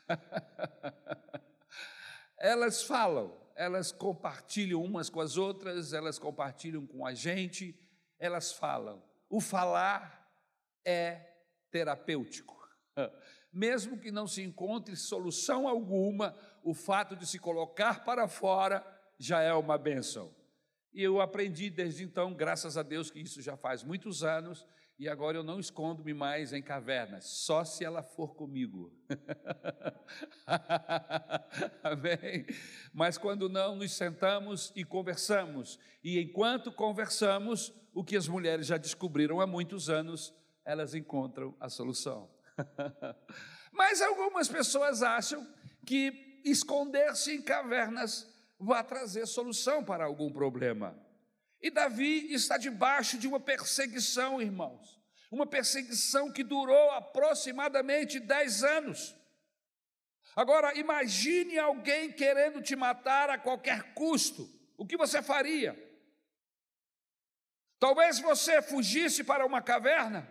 elas 2.38 2.82
falam, 2.82 3.36
elas 3.54 3.92
compartilham 3.92 4.82
umas 4.82 5.10
com 5.10 5.20
as 5.20 5.36
outras, 5.36 5.92
elas 5.92 6.18
compartilham 6.18 6.86
com 6.86 7.06
a 7.06 7.14
gente, 7.14 7.78
elas 8.18 8.52
falam 8.52 9.02
o 9.28 9.40
falar 9.40 10.26
é 10.84 11.20
terapêutico. 11.70 12.56
Mesmo 13.52 13.98
que 13.98 14.10
não 14.10 14.26
se 14.26 14.42
encontre 14.42 14.96
solução 14.96 15.66
alguma, 15.66 16.36
o 16.62 16.74
fato 16.74 17.16
de 17.16 17.26
se 17.26 17.38
colocar 17.38 18.04
para 18.04 18.28
fora 18.28 18.84
já 19.18 19.40
é 19.40 19.52
uma 19.52 19.76
benção. 19.76 20.34
E 20.92 21.02
eu 21.02 21.20
aprendi 21.20 21.70
desde 21.70 22.04
então, 22.04 22.34
graças 22.34 22.76
a 22.76 22.82
Deus, 22.82 23.10
que 23.10 23.20
isso 23.20 23.42
já 23.42 23.56
faz 23.56 23.82
muitos 23.82 24.22
anos, 24.22 24.66
e 24.98 25.08
agora 25.08 25.36
eu 25.36 25.44
não 25.44 25.60
escondo-me 25.60 26.12
mais 26.12 26.52
em 26.52 26.60
cavernas, 26.60 27.24
só 27.24 27.64
se 27.64 27.84
ela 27.84 28.02
for 28.02 28.34
comigo. 28.34 28.92
Amém? 31.84 32.44
Mas 32.92 33.16
quando 33.16 33.48
não, 33.48 33.76
nos 33.76 33.92
sentamos 33.92 34.72
e 34.74 34.84
conversamos, 34.84 35.78
e 36.02 36.20
enquanto 36.20 36.72
conversamos, 36.72 37.72
o 37.94 38.02
que 38.02 38.16
as 38.16 38.26
mulheres 38.26 38.66
já 38.66 38.76
descobriram 38.76 39.40
há 39.40 39.46
muitos 39.46 39.88
anos, 39.88 40.34
elas 40.64 40.94
encontram 40.94 41.54
a 41.60 41.68
solução. 41.68 42.28
Mas 43.72 44.02
algumas 44.02 44.48
pessoas 44.48 45.02
acham 45.02 45.46
que 45.86 46.40
esconder-se 46.44 47.32
em 47.32 47.40
cavernas 47.40 48.28
vai 48.58 48.82
trazer 48.82 49.26
solução 49.26 49.84
para 49.84 50.04
algum 50.04 50.32
problema. 50.32 50.96
E 51.60 51.70
Davi 51.70 52.32
está 52.32 52.56
debaixo 52.56 53.18
de 53.18 53.26
uma 53.26 53.40
perseguição, 53.40 54.40
irmãos. 54.40 54.98
Uma 55.30 55.46
perseguição 55.46 56.32
que 56.32 56.42
durou 56.42 56.90
aproximadamente 56.92 58.20
dez 58.20 58.62
anos. 58.62 59.14
Agora, 60.34 60.78
imagine 60.78 61.58
alguém 61.58 62.12
querendo 62.12 62.62
te 62.62 62.76
matar 62.76 63.28
a 63.28 63.38
qualquer 63.38 63.92
custo. 63.94 64.48
o 64.76 64.86
que 64.86 64.96
você 64.96 65.20
faria? 65.20 65.76
Talvez 67.80 68.20
você 68.20 68.62
fugisse 68.62 69.24
para 69.24 69.44
uma 69.44 69.60
caverna, 69.60 70.28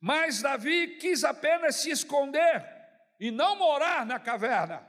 mas 0.00 0.42
Davi 0.42 0.98
quis 0.98 1.24
apenas 1.24 1.76
se 1.76 1.90
esconder 1.90 2.64
e 3.18 3.30
não 3.30 3.56
morar 3.56 4.06
na 4.06 4.18
caverna. 4.18 4.86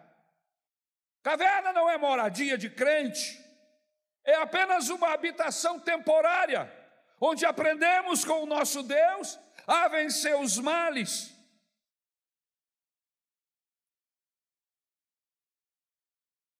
Caverna 1.23 1.73
não 1.73 1.89
é 1.89 1.97
moradia 1.97 2.57
de 2.57 2.69
crente, 2.69 3.43
é 4.29 4.35
apenas 4.35 4.89
uma 4.89 5.11
habitação 5.11 5.79
temporária, 5.79 6.71
onde 7.19 7.45
aprendemos 7.45 8.23
com 8.23 8.43
o 8.43 8.45
nosso 8.45 8.83
Deus 8.83 9.39
a 9.65 9.87
vencer 9.87 10.39
os 10.39 10.59
males. 10.59 11.35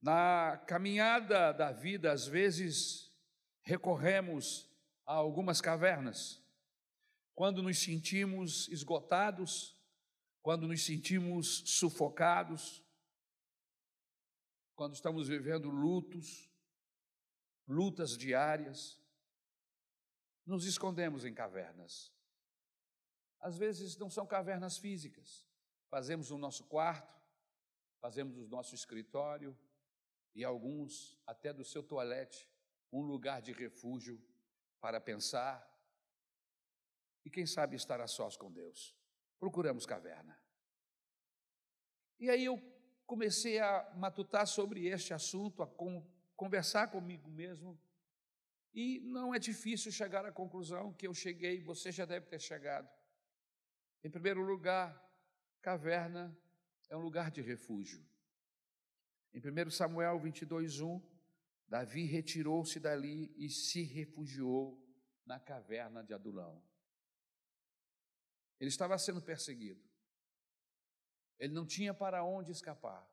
Na 0.02 0.58
caminhada 0.66 1.54
da 1.54 1.72
vida, 1.72 2.12
às 2.12 2.26
vezes, 2.26 3.14
recorremos 3.62 4.68
a 5.06 5.14
algumas 5.14 5.62
cavernas, 5.62 6.42
quando 7.36 7.62
nos 7.62 7.84
sentimos 7.84 8.68
esgotados, 8.70 9.78
quando 10.42 10.68
nos 10.68 10.84
sentimos 10.84 11.64
sufocados, 11.68 12.84
quando 14.76 14.96
estamos 14.96 15.28
vivendo 15.28 15.70
lutos, 15.70 16.49
lutas 17.70 18.18
diárias, 18.18 19.00
nos 20.44 20.66
escondemos 20.66 21.24
em 21.24 21.34
cavernas. 21.34 22.12
Às 23.40 23.58
vezes 23.58 23.96
não 23.96 24.10
são 24.10 24.26
cavernas 24.26 24.80
físicas, 24.80 25.48
fazemos 25.88 26.32
o 26.32 26.38
nosso 26.38 26.66
quarto, 26.66 27.16
fazemos 28.02 28.38
o 28.38 28.48
nosso 28.48 28.74
escritório 28.74 29.58
e 30.34 30.44
alguns 30.44 31.18
até 31.28 31.54
do 31.54 31.64
seu 31.64 31.84
toalete 31.84 32.50
um 32.92 33.02
lugar 33.02 33.42
de 33.42 33.52
refúgio 33.52 34.20
para 34.82 35.00
pensar 35.00 35.66
e 37.24 37.30
quem 37.30 37.46
sabe 37.46 37.76
estar 37.76 38.02
a 38.02 38.08
sós 38.08 38.36
com 38.36 38.52
Deus. 38.52 38.96
Procuramos 39.40 39.86
caverna. 39.86 40.38
E 42.20 42.30
aí 42.30 42.46
eu 42.46 42.60
comecei 43.06 43.60
a 43.60 43.94
matutar 43.96 44.48
sobre 44.48 44.88
este 44.88 45.14
assunto, 45.14 45.62
a 45.62 45.68
conversar 46.40 46.88
comigo 46.88 47.30
mesmo, 47.30 47.78
e 48.74 49.02
não 49.02 49.36
é 49.36 49.40
difícil 49.40 49.92
chegar 49.92 50.26
à 50.26 50.32
conclusão 50.32 50.94
que 50.94 51.06
eu 51.06 51.14
cheguei, 51.14 51.62
você 51.62 51.92
já 51.92 52.06
deve 52.06 52.28
ter 52.28 52.40
chegado. 52.40 52.90
Em 54.02 54.10
primeiro 54.10 54.42
lugar, 54.42 54.88
caverna 55.62 56.34
é 56.90 56.96
um 56.96 57.02
lugar 57.02 57.30
de 57.30 57.42
refúgio. 57.42 58.02
Em 59.34 59.42
1 59.42 59.70
Samuel 59.70 60.18
22, 60.18 60.80
1, 60.80 61.02
Davi 61.68 62.06
retirou-se 62.06 62.80
dali 62.80 63.34
e 63.36 63.50
se 63.50 63.84
refugiou 63.84 64.82
na 65.26 65.42
caverna 65.42 66.02
de 66.02 66.14
Adulão. 66.14 66.64
Ele 68.62 68.70
estava 68.70 68.98
sendo 68.98 69.22
perseguido. 69.22 69.84
Ele 71.38 71.54
não 71.54 71.66
tinha 71.66 71.94
para 71.94 72.24
onde 72.24 72.54
escapar. 72.54 73.06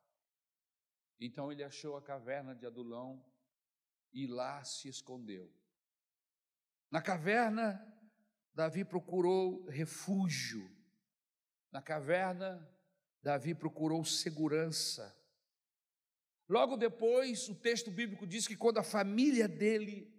Então 1.20 1.50
ele 1.50 1.64
achou 1.64 1.96
a 1.96 2.02
caverna 2.02 2.54
de 2.54 2.66
Adulão 2.66 3.24
e 4.12 4.26
lá 4.26 4.62
se 4.64 4.88
escondeu. 4.88 5.52
Na 6.90 7.02
caverna, 7.02 7.80
Davi 8.54 8.84
procurou 8.84 9.66
refúgio. 9.66 10.70
Na 11.70 11.82
caverna, 11.82 12.66
Davi 13.22 13.54
procurou 13.54 14.04
segurança. 14.04 15.14
Logo 16.48 16.76
depois, 16.76 17.48
o 17.48 17.54
texto 17.54 17.90
bíblico 17.90 18.26
diz 18.26 18.46
que 18.46 18.56
quando 18.56 18.78
a 18.78 18.84
família 18.84 19.48
dele 19.48 20.14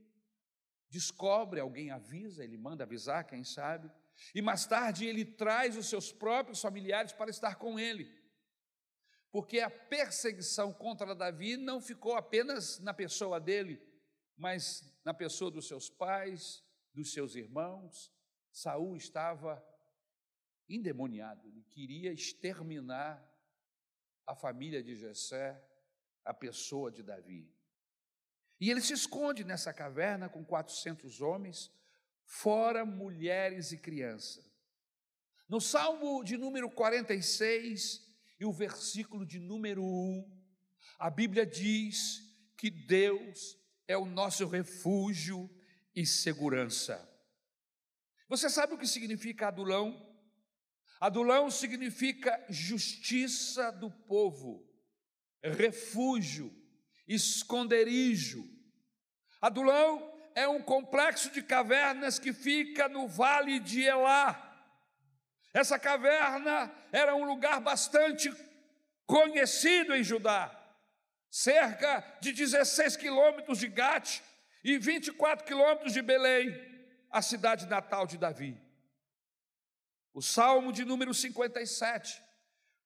descobre, 0.90 1.60
alguém 1.60 1.90
avisa, 1.90 2.44
ele 2.44 2.58
manda 2.58 2.84
avisar, 2.84 3.26
quem 3.26 3.44
sabe, 3.44 3.90
e 4.34 4.42
mais 4.42 4.66
tarde 4.66 5.06
ele 5.06 5.24
traz 5.24 5.78
os 5.78 5.88
seus 5.88 6.12
próprios 6.12 6.62
familiares 6.62 7.14
para 7.14 7.30
estar 7.30 7.56
com 7.56 7.80
ele. 7.80 8.17
Porque 9.32 9.60
a 9.60 9.70
perseguição 9.70 10.74
contra 10.74 11.16
Davi 11.16 11.58
não 11.58 11.82
ficou 11.82 12.16
apenas 12.16 12.80
na 12.80 12.94
pessoa 12.94 13.40
dele, 13.40 13.82
mas 14.36 14.84
na 15.04 15.14
pessoa 15.14 15.52
dos 15.52 15.68
seus 15.68 15.90
pais, 15.90 16.64
dos 16.94 17.12
seus 17.12 17.36
irmãos. 17.36 18.12
Saul 18.52 18.96
estava 18.96 19.64
endemoniado, 20.70 21.48
ele 21.48 21.64
queria 21.64 22.12
exterminar 22.12 23.24
a 24.26 24.36
família 24.36 24.84
de 24.84 24.96
Jessé, 24.96 25.64
a 26.26 26.34
pessoa 26.34 26.92
de 26.92 27.04
Davi. 27.04 27.50
E 28.60 28.70
ele 28.70 28.82
se 28.82 28.94
esconde 28.94 29.44
nessa 29.44 29.74
caverna 29.74 30.28
com 30.28 30.44
400 30.44 31.22
homens, 31.22 31.72
fora 32.26 32.86
mulheres 32.86 33.72
e 33.72 33.78
crianças. 33.78 34.46
No 35.48 35.62
Salmo 35.62 36.24
de 36.24 36.36
número 36.36 36.70
46 36.70 38.07
e 38.40 38.46
o 38.46 38.52
versículo 38.52 39.26
de 39.26 39.40
número 39.40 39.84
1, 39.84 40.38
a 41.00 41.10
Bíblia 41.10 41.46
diz 41.46 42.22
que 42.58 42.70
Deus 42.70 43.58
é 43.88 43.98
o 43.98 44.06
nosso 44.06 44.48
refúgio 44.48 45.50
e 45.96 46.06
segurança. 46.06 47.08
Você 48.28 48.50
sabe 48.50 48.74
o 48.74 48.78
que 48.78 48.88
significa 48.88 49.48
adulão? 49.48 50.06
Adulão 51.00 51.50
significa 51.50 52.44
justiça 52.50 53.72
do 53.72 53.90
povo, 53.90 54.68
refúgio, 55.44 56.54
esconderijo. 57.08 58.44
Adulão 59.40 60.14
é 60.36 60.48
um 60.48 60.62
complexo 60.62 61.32
de 61.32 61.42
cavernas 61.42 62.20
que 62.20 62.34
fica 62.34 62.90
no 62.90 63.08
vale 63.08 63.60
de 63.60 63.82
Elá. 63.82 64.47
Essa 65.58 65.80
caverna 65.80 66.72
era 66.92 67.16
um 67.16 67.26
lugar 67.26 67.60
bastante 67.60 68.32
conhecido 69.08 69.96
em 69.96 70.04
Judá, 70.04 70.56
cerca 71.32 72.06
de 72.22 72.32
16 72.32 72.96
quilômetros 72.96 73.58
de 73.58 73.68
Gate 73.68 74.22
e 74.64 74.78
24 74.78 75.48
quilômetros 75.48 75.94
de 75.94 76.04
Belém, 76.04 76.56
a 77.10 77.24
cidade 77.24 77.66
natal 77.66 78.06
de 78.06 78.20
Davi. 78.20 78.56
O 80.14 80.22
Salmo 80.22 80.72
de 80.72 80.86
número 80.86 81.12
57 81.12 82.22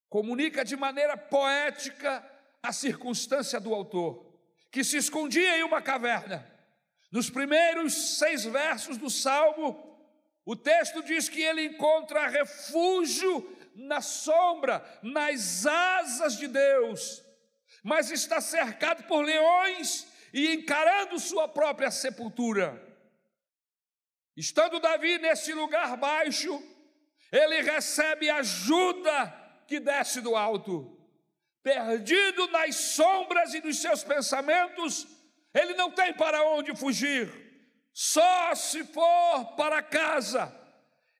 comunica 0.07 0.63
de 0.63 0.77
maneira 0.77 1.17
poética 1.17 2.25
a 2.63 2.71
circunstância 2.71 3.59
do 3.59 3.73
autor, 3.73 4.33
que 4.71 4.81
se 4.81 4.95
escondia 4.95 5.57
em 5.57 5.63
uma 5.63 5.81
caverna 5.81 6.49
nos 7.11 7.29
primeiros 7.29 8.17
seis 8.17 8.45
versos 8.45 8.95
do 8.95 9.09
Salmo, 9.09 9.90
o 10.45 10.55
texto 10.55 11.03
diz 11.03 11.29
que 11.29 11.41
ele 11.41 11.65
encontra 11.65 12.27
refúgio 12.27 13.57
na 13.75 14.01
sombra, 14.01 14.83
nas 15.01 15.65
asas 15.65 16.37
de 16.37 16.47
Deus, 16.47 17.23
mas 17.83 18.11
está 18.11 18.41
cercado 18.41 19.03
por 19.03 19.23
leões 19.23 20.07
e 20.33 20.53
encarando 20.53 21.19
sua 21.19 21.47
própria 21.47 21.91
sepultura. 21.91 22.81
Estando 24.35 24.79
Davi 24.79 25.17
nesse 25.19 25.53
lugar 25.53 25.95
baixo, 25.97 26.61
ele 27.31 27.61
recebe 27.61 28.29
ajuda 28.29 29.27
que 29.67 29.79
desce 29.79 30.21
do 30.21 30.35
alto. 30.35 30.97
Perdido 31.63 32.47
nas 32.47 32.75
sombras 32.75 33.53
e 33.53 33.61
nos 33.61 33.79
seus 33.79 34.03
pensamentos, 34.03 35.07
ele 35.53 35.73
não 35.75 35.91
tem 35.91 36.13
para 36.13 36.43
onde 36.43 36.75
fugir, 36.75 37.50
só 37.93 38.55
se 38.55 38.83
for 38.85 39.55
para 39.55 39.81
casa. 39.81 40.61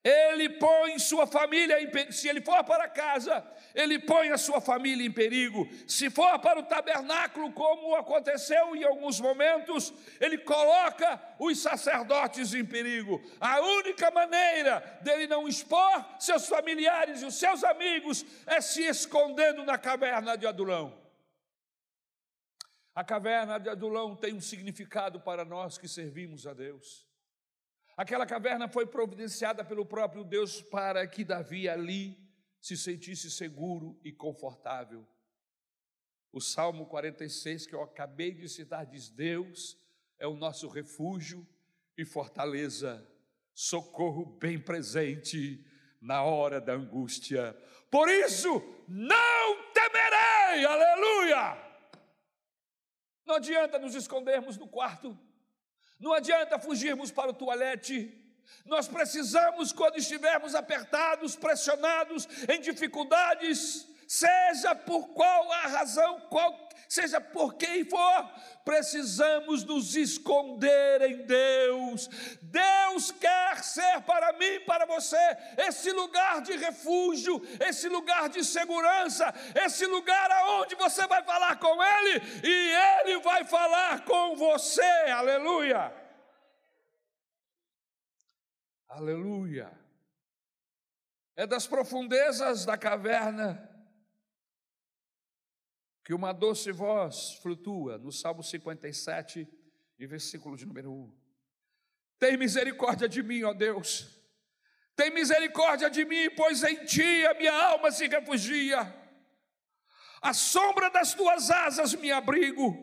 Ele 0.03 0.49
põe 0.49 0.97
sua 0.97 1.27
família 1.27 1.79
em 1.79 2.11
se 2.11 2.27
ele 2.27 2.41
for 2.41 2.63
para 2.63 2.87
casa, 2.87 3.45
ele 3.75 3.99
põe 3.99 4.31
a 4.31 4.37
sua 4.37 4.59
família 4.59 5.05
em 5.05 5.11
perigo. 5.11 5.69
Se 5.87 6.09
for 6.09 6.39
para 6.39 6.59
o 6.59 6.63
tabernáculo, 6.63 7.51
como 7.51 7.95
aconteceu 7.95 8.75
em 8.75 8.83
alguns 8.83 9.19
momentos, 9.19 9.93
ele 10.19 10.39
coloca 10.39 11.21
os 11.37 11.61
sacerdotes 11.61 12.55
em 12.55 12.65
perigo. 12.65 13.21
A 13.39 13.61
única 13.61 14.09
maneira 14.09 14.79
dele 15.01 15.27
não 15.27 15.47
expor 15.47 16.03
seus 16.17 16.47
familiares 16.47 17.21
e 17.21 17.25
os 17.25 17.35
seus 17.35 17.63
amigos 17.63 18.25
é 18.47 18.59
se 18.59 18.81
escondendo 18.81 19.63
na 19.63 19.77
caverna 19.77 20.35
de 20.35 20.47
Adulão. 20.47 21.00
A 22.93 23.03
caverna 23.03 23.57
de 23.57 23.69
Adulão 23.69 24.15
tem 24.15 24.33
um 24.33 24.41
significado 24.41 25.19
para 25.21 25.45
nós 25.45 25.77
que 25.77 25.87
servimos 25.87 26.45
a 26.45 26.53
Deus. 26.53 27.07
Aquela 27.95 28.25
caverna 28.25 28.67
foi 28.67 28.85
providenciada 28.85 29.63
pelo 29.63 29.85
próprio 29.85 30.23
Deus 30.23 30.61
para 30.61 31.05
que 31.07 31.23
Davi 31.23 31.69
ali 31.69 32.17
se 32.59 32.75
sentisse 32.75 33.31
seguro 33.31 33.97
e 34.03 34.11
confortável. 34.11 35.07
O 36.33 36.41
Salmo 36.41 36.85
46 36.85 37.65
que 37.65 37.75
eu 37.75 37.81
acabei 37.81 38.33
de 38.33 38.49
citar 38.49 38.85
diz: 38.85 39.09
Deus 39.09 39.77
é 40.19 40.27
o 40.27 40.35
nosso 40.35 40.67
refúgio 40.67 41.47
e 41.97 42.03
fortaleza, 42.03 43.07
socorro 43.53 44.25
bem 44.25 44.59
presente 44.59 45.65
na 46.01 46.23
hora 46.23 46.59
da 46.59 46.73
angústia. 46.73 47.55
Por 47.89 48.09
isso, 48.09 48.61
não 48.87 49.71
temerei, 49.73 50.65
aleluia! 50.65 51.70
Não 53.31 53.37
adianta 53.37 53.79
nos 53.79 53.95
escondermos 53.95 54.57
no 54.57 54.67
quarto, 54.67 55.17
não 55.97 56.11
adianta 56.11 56.59
fugirmos 56.59 57.13
para 57.13 57.29
o 57.29 57.33
toalete. 57.33 58.13
Nós 58.65 58.89
precisamos, 58.89 59.71
quando 59.71 59.95
estivermos 59.95 60.53
apertados, 60.53 61.37
pressionados, 61.37 62.27
em 62.49 62.59
dificuldades, 62.59 63.87
seja 64.11 64.75
por 64.75 65.07
qual 65.13 65.49
a 65.53 65.67
razão, 65.67 66.19
qual 66.29 66.67
seja 66.89 67.21
por 67.21 67.53
quem 67.53 67.85
for, 67.85 68.29
precisamos 68.65 69.63
nos 69.63 69.95
esconder 69.95 71.01
em 71.01 71.25
Deus. 71.25 72.09
Deus 72.41 73.09
quer 73.13 73.63
ser 73.63 74.01
para 74.01 74.33
mim, 74.33 74.59
para 74.65 74.85
você, 74.85 75.37
esse 75.59 75.93
lugar 75.93 76.41
de 76.41 76.57
refúgio, 76.57 77.41
esse 77.61 77.87
lugar 77.87 78.27
de 78.27 78.43
segurança, 78.43 79.33
esse 79.55 79.85
lugar 79.85 80.29
aonde 80.29 80.75
você 80.75 81.07
vai 81.07 81.23
falar 81.23 81.57
com 81.57 81.81
Ele 81.81 82.21
e 82.43 82.73
Ele 82.99 83.19
vai 83.21 83.45
falar 83.45 84.03
com 84.03 84.35
você. 84.35 84.81
Aleluia! 85.09 85.95
Aleluia! 88.89 89.71
É 91.33 91.47
das 91.47 91.65
profundezas 91.65 92.65
da 92.65 92.77
caverna 92.77 93.70
que 96.11 96.15
uma 96.15 96.33
doce 96.33 96.73
voz 96.73 97.35
flutua 97.41 97.97
no 97.97 98.11
Salmo 98.11 98.43
57, 98.43 99.47
e 99.97 100.05
versículo 100.05 100.57
de 100.57 100.65
número 100.65 100.91
1. 100.91 101.17
Tem 102.19 102.35
misericórdia 102.35 103.07
de 103.07 103.23
mim, 103.23 103.43
ó 103.43 103.53
Deus. 103.53 104.21
Tem 104.93 105.09
misericórdia 105.09 105.89
de 105.89 106.03
mim, 106.03 106.29
pois 106.35 106.63
em 106.63 106.83
ti 106.83 107.25
a 107.27 107.33
minha 107.35 107.53
alma 107.53 107.91
se 107.91 108.09
refugia. 108.09 108.93
A 110.21 110.33
sombra 110.33 110.89
das 110.89 111.13
tuas 111.13 111.49
asas 111.49 111.93
me 111.93 112.11
abrigo. 112.11 112.75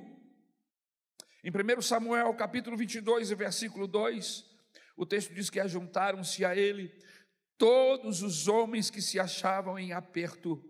Em 1.45 1.51
1 1.51 1.83
Samuel, 1.83 2.33
capítulo 2.33 2.79
22, 2.79 3.29
versículo 3.33 3.87
2, 3.87 4.43
o 4.97 5.05
texto 5.05 5.35
diz 5.35 5.51
que 5.51 5.61
ajuntaram-se 5.61 6.47
a 6.47 6.57
ele 6.57 6.99
todos 7.59 8.23
os 8.23 8.49
homens 8.49 8.89
que 8.89 9.03
se 9.03 9.21
achavam 9.21 9.79
em 9.79 9.93
aperto 9.93 10.65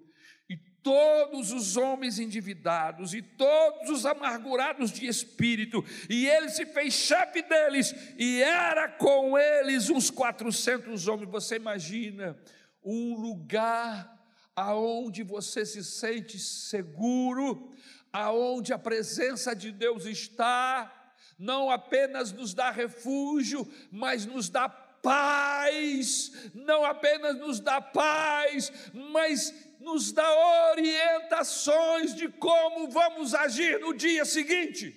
todos 0.83 1.53
os 1.53 1.77
homens 1.77 2.19
endividados 2.19 3.15
e 3.15 3.23
todos 3.23 3.91
os 3.91 4.07
amargurados 4.07 4.91
de 4.91 5.07
espírito, 5.07 5.85
e 6.09 6.27
ele 6.27 6.49
se 6.49 6.65
fez 6.67 6.95
chefe 6.95 7.43
deles, 7.43 7.95
e 8.19 8.43
era 8.43 8.89
com 8.89 9.39
eles 9.39 9.91
uns 9.91 10.11
400 10.11 11.09
homens. 11.09 11.31
Você 11.31 11.57
imagina 11.57 12.39
um 12.83 13.15
lugar 13.15 14.17
aonde 14.55 15.23
você 15.23 15.65
se 15.65 15.85
sente 15.85 16.39
seguro, 16.39 17.73
aonde 18.13 18.73
a 18.73 18.79
presença 18.79 19.55
de 19.55 19.71
Deus 19.71 20.05
está, 20.05 21.13
não 21.39 21.71
apenas 21.71 22.33
nos 22.33 22.55
dá 22.55 22.71
refúgio, 22.71 23.71
mas 23.91 24.27
nos 24.27 24.49
dá 24.49 24.69
paz, 24.69 26.33
não 26.55 26.85
apenas 26.85 27.37
nos 27.39 27.61
dá 27.61 27.81
paz, 27.81 28.73
mas 28.93 29.55
nos 29.89 30.13
dá 30.13 30.31
orientações 30.71 32.15
de 32.15 32.29
como 32.29 32.91
vamos 32.91 33.35
agir 33.35 33.81
no 33.81 33.95
dia 33.95 34.25
seguinte. 34.25 34.95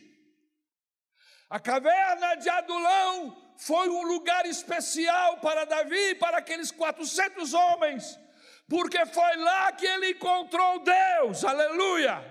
A 1.49 1.60
caverna 1.60 2.36
de 2.36 2.49
Adulão 2.49 3.54
foi 3.58 3.89
um 3.89 4.04
lugar 4.04 4.45
especial 4.45 5.38
para 5.38 5.65
Davi 5.65 6.10
e 6.10 6.15
para 6.15 6.39
aqueles 6.39 6.71
400 6.71 7.54
homens, 7.54 8.19
porque 8.67 9.06
foi 9.06 9.36
lá 9.38 9.71
que 9.71 9.86
ele 9.86 10.12
encontrou 10.12 10.80
Deus, 10.80 11.45
aleluia. 11.45 12.31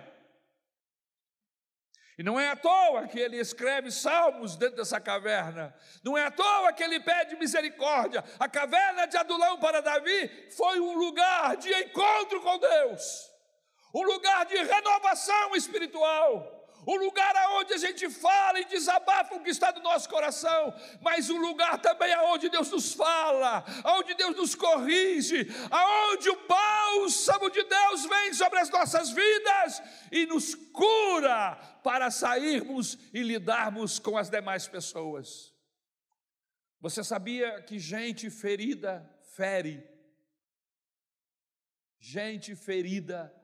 E 2.21 2.23
não 2.23 2.39
é 2.39 2.51
à 2.51 2.55
toa 2.55 3.09
que 3.09 3.19
ele 3.19 3.39
escreve 3.39 3.91
salmos 3.91 4.55
dentro 4.55 4.77
dessa 4.77 5.01
caverna, 5.01 5.75
não 6.05 6.19
é 6.19 6.27
à 6.27 6.31
toa 6.31 6.71
que 6.71 6.83
ele 6.83 7.01
pede 7.01 7.35
misericórdia. 7.37 8.23
A 8.39 8.47
caverna 8.47 9.07
de 9.07 9.17
Adulão 9.17 9.59
para 9.59 9.81
Davi 9.81 10.29
foi 10.55 10.79
um 10.81 10.99
lugar 10.99 11.57
de 11.57 11.73
encontro 11.73 12.43
com 12.43 12.59
Deus, 12.59 13.33
um 13.95 14.03
lugar 14.03 14.45
de 14.45 14.55
renovação 14.55 15.57
espiritual 15.57 16.60
um 16.87 16.97
lugar 16.97 17.37
aonde 17.37 17.75
a 17.75 17.79
gente 17.79 18.09
fala 18.09 18.61
e 18.61 18.65
desabafa 18.65 19.35
o 19.35 19.43
que 19.43 19.51
está 19.51 19.73
no 19.73 19.83
nosso 19.83 20.09
coração, 20.09 20.75
mas 21.01 21.29
um 21.31 21.39
lugar 21.39 21.81
também 21.81 22.13
aonde 22.13 22.49
Deus 22.49 22.71
nos 22.71 22.95
fala, 22.95 23.65
aonde 23.85 24.15
Deus 24.15 24.37
nos 24.37 24.55
corrige, 24.55 25.47
aonde 25.71 26.31
o 26.31 26.47
bálsamo 26.47 27.51
de 27.51 27.63
Deus 27.63 28.07
vem 28.07 28.35
sobre 28.35 28.59
as 28.59 28.71
nossas 28.71 29.11
vidas 29.11 29.83
e 30.11 30.27
nos 30.27 30.55
cura 30.55 31.57
para 31.83 32.11
sairmos 32.11 32.99
e 33.13 33.23
lidarmos 33.23 33.99
com 33.99 34.17
as 34.17 34.31
demais 34.31 34.67
pessoas. 34.67 35.55
Você 36.81 37.05
sabia 37.05 37.63
que 37.63 37.79
gente 37.79 38.31
ferida 38.31 39.09
fere? 39.37 39.87
Gente 41.99 42.57
ferida 42.57 43.35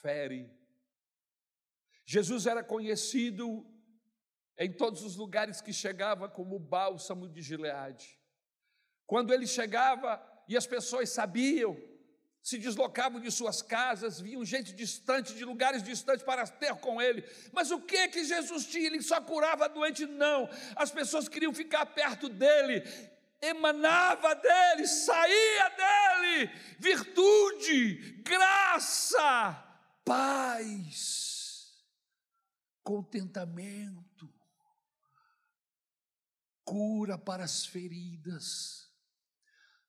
fere. 0.00 0.63
Jesus 2.04 2.46
era 2.46 2.62
conhecido 2.62 3.66
em 4.58 4.72
todos 4.72 5.02
os 5.02 5.16
lugares 5.16 5.60
que 5.60 5.72
chegava 5.72 6.28
como 6.28 6.56
o 6.56 6.60
bálsamo 6.60 7.28
de 7.28 7.42
Gileade. 7.42 8.18
Quando 9.06 9.32
ele 9.32 9.46
chegava 9.46 10.22
e 10.48 10.56
as 10.56 10.66
pessoas 10.66 11.10
sabiam, 11.10 11.76
se 12.42 12.58
deslocavam 12.58 13.20
de 13.20 13.30
suas 13.30 13.62
casas, 13.62 14.20
vinham 14.20 14.44
gente 14.44 14.74
distante, 14.74 15.34
de 15.34 15.44
lugares 15.44 15.82
distantes 15.82 16.22
para 16.22 16.46
ter 16.46 16.74
com 16.76 17.00
ele. 17.00 17.24
Mas 17.52 17.70
o 17.70 17.80
que 17.80 18.08
que 18.08 18.22
Jesus 18.22 18.66
tinha? 18.66 18.86
Ele 18.86 19.00
só 19.00 19.20
curava 19.20 19.68
doente? 19.68 20.04
Não. 20.04 20.48
As 20.76 20.90
pessoas 20.90 21.26
queriam 21.26 21.54
ficar 21.54 21.86
perto 21.86 22.28
dele. 22.28 22.82
Emanava 23.40 24.34
dele, 24.34 24.86
saía 24.86 25.70
dele 25.70 26.50
virtude, 26.78 28.22
graça, 28.22 29.62
paz 30.04 31.23
contentamento, 32.84 34.32
cura 36.62 37.18
para 37.18 37.42
as 37.42 37.66
feridas. 37.66 38.92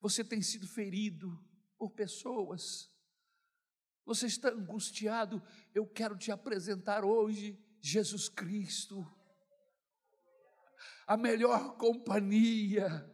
Você 0.02 0.24
tem 0.24 0.42
sido 0.42 0.66
ferido 0.66 1.38
por 1.78 1.92
pessoas, 1.92 2.90
você 4.06 4.28
está 4.28 4.50
angustiado. 4.50 5.44
Eu 5.74 5.86
quero 5.86 6.18
te 6.18 6.32
apresentar 6.32 7.04
hoje 7.04 7.60
Jesus 7.82 8.30
Cristo, 8.30 9.06
a 11.06 11.18
melhor 11.18 11.76
companhia. 11.78 13.12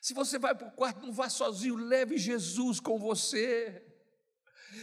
Se 0.00 0.14
você 0.14 0.38
vai 0.38 0.54
para 0.54 0.68
o 0.68 0.72
quarto, 0.72 1.04
não 1.04 1.12
vá 1.12 1.28
sozinho, 1.28 1.76
leve 1.76 2.18
Jesus 2.18 2.78
com 2.78 2.98
você. 2.98 3.91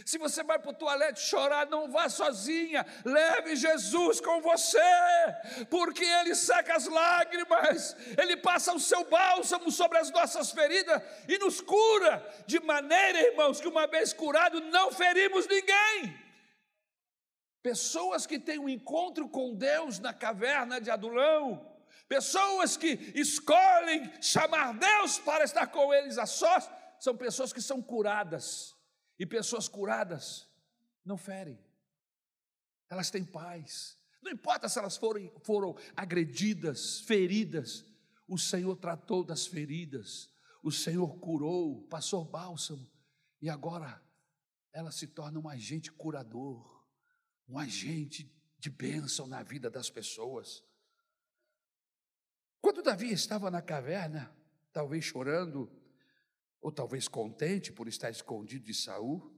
Se 0.04 0.18
você 0.18 0.42
vai 0.42 0.58
para 0.58 0.70
o 0.70 0.74
toalete 0.74 1.20
chorar, 1.20 1.66
não 1.66 1.90
vá 1.90 2.08
sozinha, 2.08 2.86
leve 3.04 3.56
Jesus 3.56 4.20
com 4.20 4.40
você, 4.40 4.78
porque 5.68 6.04
Ele 6.04 6.34
seca 6.34 6.76
as 6.76 6.86
lágrimas, 6.86 7.96
Ele 8.16 8.36
passa 8.36 8.72
o 8.72 8.78
seu 8.78 9.04
bálsamo 9.04 9.70
sobre 9.70 9.98
as 9.98 10.10
nossas 10.10 10.52
feridas 10.52 11.02
e 11.28 11.38
nos 11.38 11.60
cura, 11.60 12.24
de 12.46 12.60
maneira, 12.60 13.20
irmãos, 13.20 13.60
que 13.60 13.66
uma 13.66 13.86
vez 13.86 14.12
curado, 14.12 14.60
não 14.60 14.92
ferimos 14.92 15.46
ninguém. 15.48 16.16
Pessoas 17.62 18.26
que 18.26 18.38
têm 18.38 18.58
um 18.58 18.68
encontro 18.68 19.28
com 19.28 19.54
Deus 19.54 19.98
na 19.98 20.14
caverna 20.14 20.80
de 20.80 20.90
Adulão, 20.90 21.68
pessoas 22.08 22.76
que 22.76 23.12
escolhem 23.14 24.10
chamar 24.22 24.72
Deus 24.74 25.18
para 25.18 25.44
estar 25.44 25.66
com 25.66 25.92
eles 25.92 26.16
a 26.16 26.26
sós, 26.26 26.70
são 27.00 27.16
pessoas 27.16 27.52
que 27.52 27.60
são 27.60 27.82
curadas 27.82 28.78
e 29.20 29.26
pessoas 29.26 29.68
curadas 29.68 30.48
não 31.04 31.18
ferem, 31.18 31.62
elas 32.88 33.10
têm 33.10 33.22
paz. 33.22 33.98
Não 34.22 34.32
importa 34.32 34.66
se 34.66 34.78
elas 34.78 34.96
foram, 34.96 35.30
foram 35.44 35.76
agredidas, 35.94 37.00
feridas, 37.00 37.84
o 38.26 38.38
Senhor 38.38 38.74
tratou 38.76 39.22
das 39.22 39.46
feridas, 39.46 40.32
o 40.62 40.72
Senhor 40.72 41.18
curou, 41.18 41.86
passou 41.88 42.24
bálsamo, 42.24 42.90
e 43.42 43.50
agora 43.50 44.02
ela 44.72 44.90
se 44.90 45.06
torna 45.06 45.38
um 45.38 45.50
agente 45.50 45.92
curador, 45.92 46.82
um 47.46 47.58
agente 47.58 48.34
de 48.58 48.70
bênção 48.70 49.26
na 49.26 49.42
vida 49.42 49.68
das 49.68 49.90
pessoas. 49.90 50.64
Quando 52.62 52.82
Davi 52.82 53.12
estava 53.12 53.50
na 53.50 53.60
caverna, 53.60 54.34
talvez 54.72 55.04
chorando, 55.04 55.70
ou 56.60 56.70
talvez 56.70 57.08
contente 57.08 57.72
por 57.72 57.88
estar 57.88 58.10
escondido 58.10 58.64
de 58.64 58.74
Saul. 58.74 59.34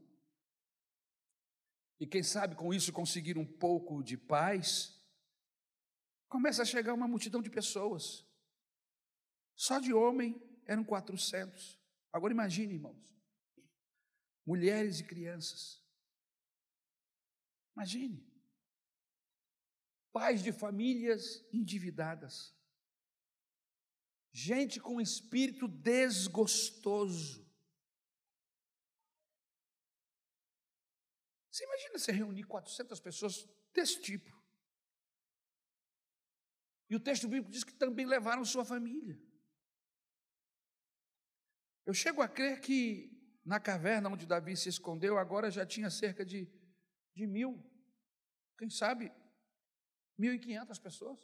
E 2.00 2.06
quem 2.06 2.22
sabe 2.22 2.56
com 2.56 2.74
isso 2.74 2.92
conseguir 2.92 3.38
um 3.38 3.46
pouco 3.46 4.02
de 4.02 4.16
paz, 4.16 5.00
começa 6.28 6.62
a 6.62 6.64
chegar 6.64 6.94
uma 6.94 7.06
multidão 7.06 7.40
de 7.40 7.50
pessoas. 7.50 8.26
Só 9.54 9.78
de 9.78 9.92
homem 9.92 10.40
eram 10.66 10.82
400. 10.82 11.80
Agora 12.12 12.32
imagine, 12.32 12.74
irmãos, 12.74 13.00
mulheres 14.44 15.00
e 15.00 15.04
crianças. 15.04 15.80
Imagine. 17.74 18.30
pais 20.12 20.42
de 20.42 20.52
famílias 20.52 21.42
endividadas, 21.50 22.54
gente 24.32 24.80
com 24.80 25.00
espírito 25.00 25.68
desgostoso. 25.68 27.42
Você 31.50 31.64
imagina 31.64 31.98
você 31.98 32.12
reunir 32.12 32.44
400 32.44 32.98
pessoas 32.98 33.46
desse 33.74 34.00
tipo? 34.00 34.42
E 36.88 36.96
o 36.96 37.00
texto 37.00 37.28
bíblico 37.28 37.50
diz 37.50 37.62
que 37.62 37.74
também 37.74 38.06
levaram 38.06 38.44
sua 38.44 38.64
família. 38.64 39.20
Eu 41.84 41.92
chego 41.92 42.22
a 42.22 42.28
crer 42.28 42.60
que 42.60 43.10
na 43.44 43.58
caverna 43.58 44.08
onde 44.08 44.26
Davi 44.26 44.56
se 44.56 44.68
escondeu, 44.68 45.18
agora 45.18 45.50
já 45.50 45.66
tinha 45.66 45.90
cerca 45.90 46.24
de, 46.24 46.48
de 47.14 47.26
mil, 47.26 47.62
quem 48.56 48.70
sabe, 48.70 49.12
mil 50.16 50.32
e 50.32 50.38
quinhentas 50.38 50.78
pessoas. 50.78 51.20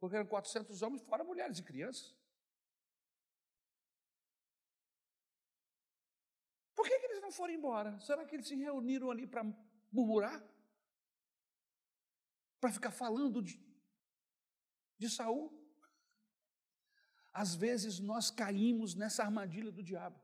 Porque 0.00 0.16
eram 0.16 0.26
400 0.26 0.80
homens, 0.80 1.02
fora 1.02 1.22
mulheres 1.22 1.58
e 1.58 1.62
crianças. 1.62 2.16
Por 6.74 6.86
que, 6.88 6.98
que 6.98 7.06
eles 7.06 7.20
não 7.20 7.30
foram 7.30 7.52
embora? 7.52 8.00
Será 8.00 8.24
que 8.24 8.34
eles 8.34 8.48
se 8.48 8.56
reuniram 8.56 9.10
ali 9.10 9.26
para 9.26 9.44
murmurar? 9.92 10.42
Para 12.58 12.72
ficar 12.72 12.90
falando 12.90 13.42
de, 13.42 13.62
de 14.98 15.10
Saul? 15.10 15.52
Às 17.30 17.54
vezes 17.54 18.00
nós 18.00 18.30
caímos 18.30 18.94
nessa 18.94 19.22
armadilha 19.22 19.70
do 19.70 19.82
diabo. 19.82 20.18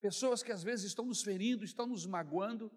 Pessoas 0.00 0.42
que 0.42 0.50
às 0.50 0.62
vezes 0.62 0.86
estão 0.86 1.04
nos 1.04 1.22
ferindo, 1.22 1.64
estão 1.64 1.86
nos 1.86 2.06
magoando. 2.06 2.72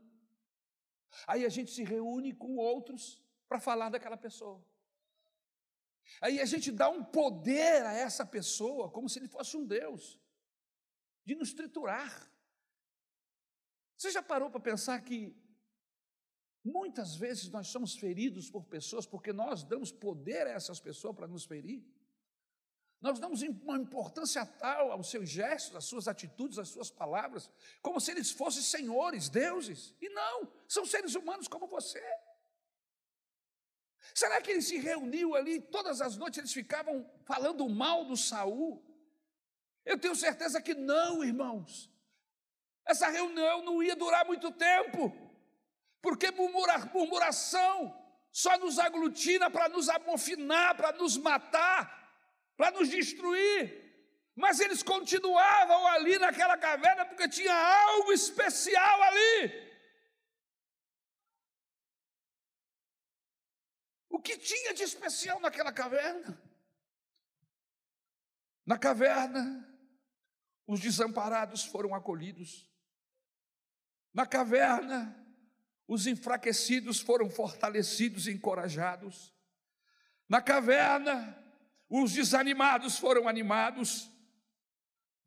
Aí 1.25 1.45
a 1.45 1.49
gente 1.49 1.71
se 1.71 1.83
reúne 1.83 2.33
com 2.33 2.57
outros 2.57 3.23
para 3.47 3.61
falar 3.61 3.89
daquela 3.89 4.17
pessoa. 4.17 4.63
Aí 6.21 6.39
a 6.39 6.45
gente 6.45 6.71
dá 6.71 6.89
um 6.89 7.03
poder 7.03 7.85
a 7.85 7.93
essa 7.93 8.25
pessoa, 8.25 8.89
como 8.89 9.09
se 9.09 9.19
ele 9.19 9.27
fosse 9.27 9.57
um 9.57 9.65
Deus, 9.65 10.19
de 11.25 11.35
nos 11.35 11.53
triturar. 11.53 12.31
Você 13.97 14.11
já 14.11 14.21
parou 14.21 14.49
para 14.49 14.59
pensar 14.59 14.99
que 15.01 15.35
muitas 16.63 17.15
vezes 17.15 17.49
nós 17.49 17.67
somos 17.67 17.95
feridos 17.95 18.49
por 18.49 18.65
pessoas 18.65 19.05
porque 19.05 19.31
nós 19.31 19.63
damos 19.63 19.91
poder 19.91 20.47
a 20.47 20.51
essas 20.51 20.79
pessoas 20.79 21.15
para 21.15 21.27
nos 21.27 21.45
ferir? 21.45 21.85
Nós 23.01 23.19
damos 23.19 23.41
uma 23.41 23.77
importância 23.77 24.45
tal 24.45 24.91
aos 24.91 25.09
seus 25.09 25.29
gestos, 25.29 25.75
às 25.75 25.85
suas 25.85 26.07
atitudes, 26.07 26.57
às 26.57 26.69
suas 26.69 26.89
palavras, 26.89 27.49
como 27.81 27.99
se 27.99 28.11
eles 28.11 28.31
fossem 28.31 28.63
senhores, 28.63 29.29
deuses. 29.29 29.93
E 30.01 30.09
não, 30.09 30.51
são 30.67 30.85
seres 30.85 31.13
humanos 31.13 31.47
como 31.47 31.67
você. 31.67 32.01
Será 34.13 34.41
que 34.41 34.51
ele 34.51 34.61
se 34.61 34.77
reuniu 34.77 35.35
ali 35.35 35.59
todas 35.59 36.01
as 36.01 36.15
noites 36.15 36.39
eles 36.39 36.53
ficavam 36.53 37.09
falando 37.25 37.67
mal 37.67 38.05
do 38.05 38.15
Saul? 38.15 38.83
Eu 39.85 39.97
tenho 39.99 40.15
certeza 40.15 40.61
que 40.61 40.73
não, 40.73 41.23
irmãos. 41.23 41.91
Essa 42.85 43.07
reunião 43.09 43.63
não 43.63 43.81
ia 43.81 43.95
durar 43.95 44.25
muito 44.25 44.51
tempo, 44.51 45.13
porque 46.01 46.31
murmura, 46.31 46.77
murmuração 46.93 48.05
só 48.31 48.57
nos 48.57 48.77
aglutina 48.77 49.49
para 49.49 49.69
nos 49.69 49.87
amofinar, 49.87 50.75
para 50.75 50.91
nos 50.91 51.17
matar, 51.17 51.79
para 52.57 52.69
nos 52.71 52.89
destruir. 52.89 53.83
Mas 54.35 54.59
eles 54.59 54.83
continuavam 54.83 55.87
ali 55.87 56.19
naquela 56.19 56.57
caverna 56.57 57.05
porque 57.05 57.29
tinha 57.29 57.55
algo 57.55 58.11
especial 58.11 59.03
ali. 59.03 59.65
O 64.15 64.19
que 64.19 64.37
tinha 64.37 64.73
de 64.73 64.81
especial 64.81 65.41
naquela 65.41 65.73
caverna? 65.73 66.41
Na 68.65 68.77
caverna, 68.77 69.69
os 70.65 70.79
desamparados 70.79 71.65
foram 71.65 71.93
acolhidos. 71.93 72.65
Na 74.13 74.25
caverna, 74.25 75.13
os 75.85 76.07
enfraquecidos 76.07 77.01
foram 77.01 77.29
fortalecidos 77.29 78.25
e 78.25 78.31
encorajados. 78.31 79.35
Na 80.29 80.41
caverna, 80.41 81.37
os 81.89 82.13
desanimados 82.13 82.97
foram 82.97 83.27
animados. 83.27 84.09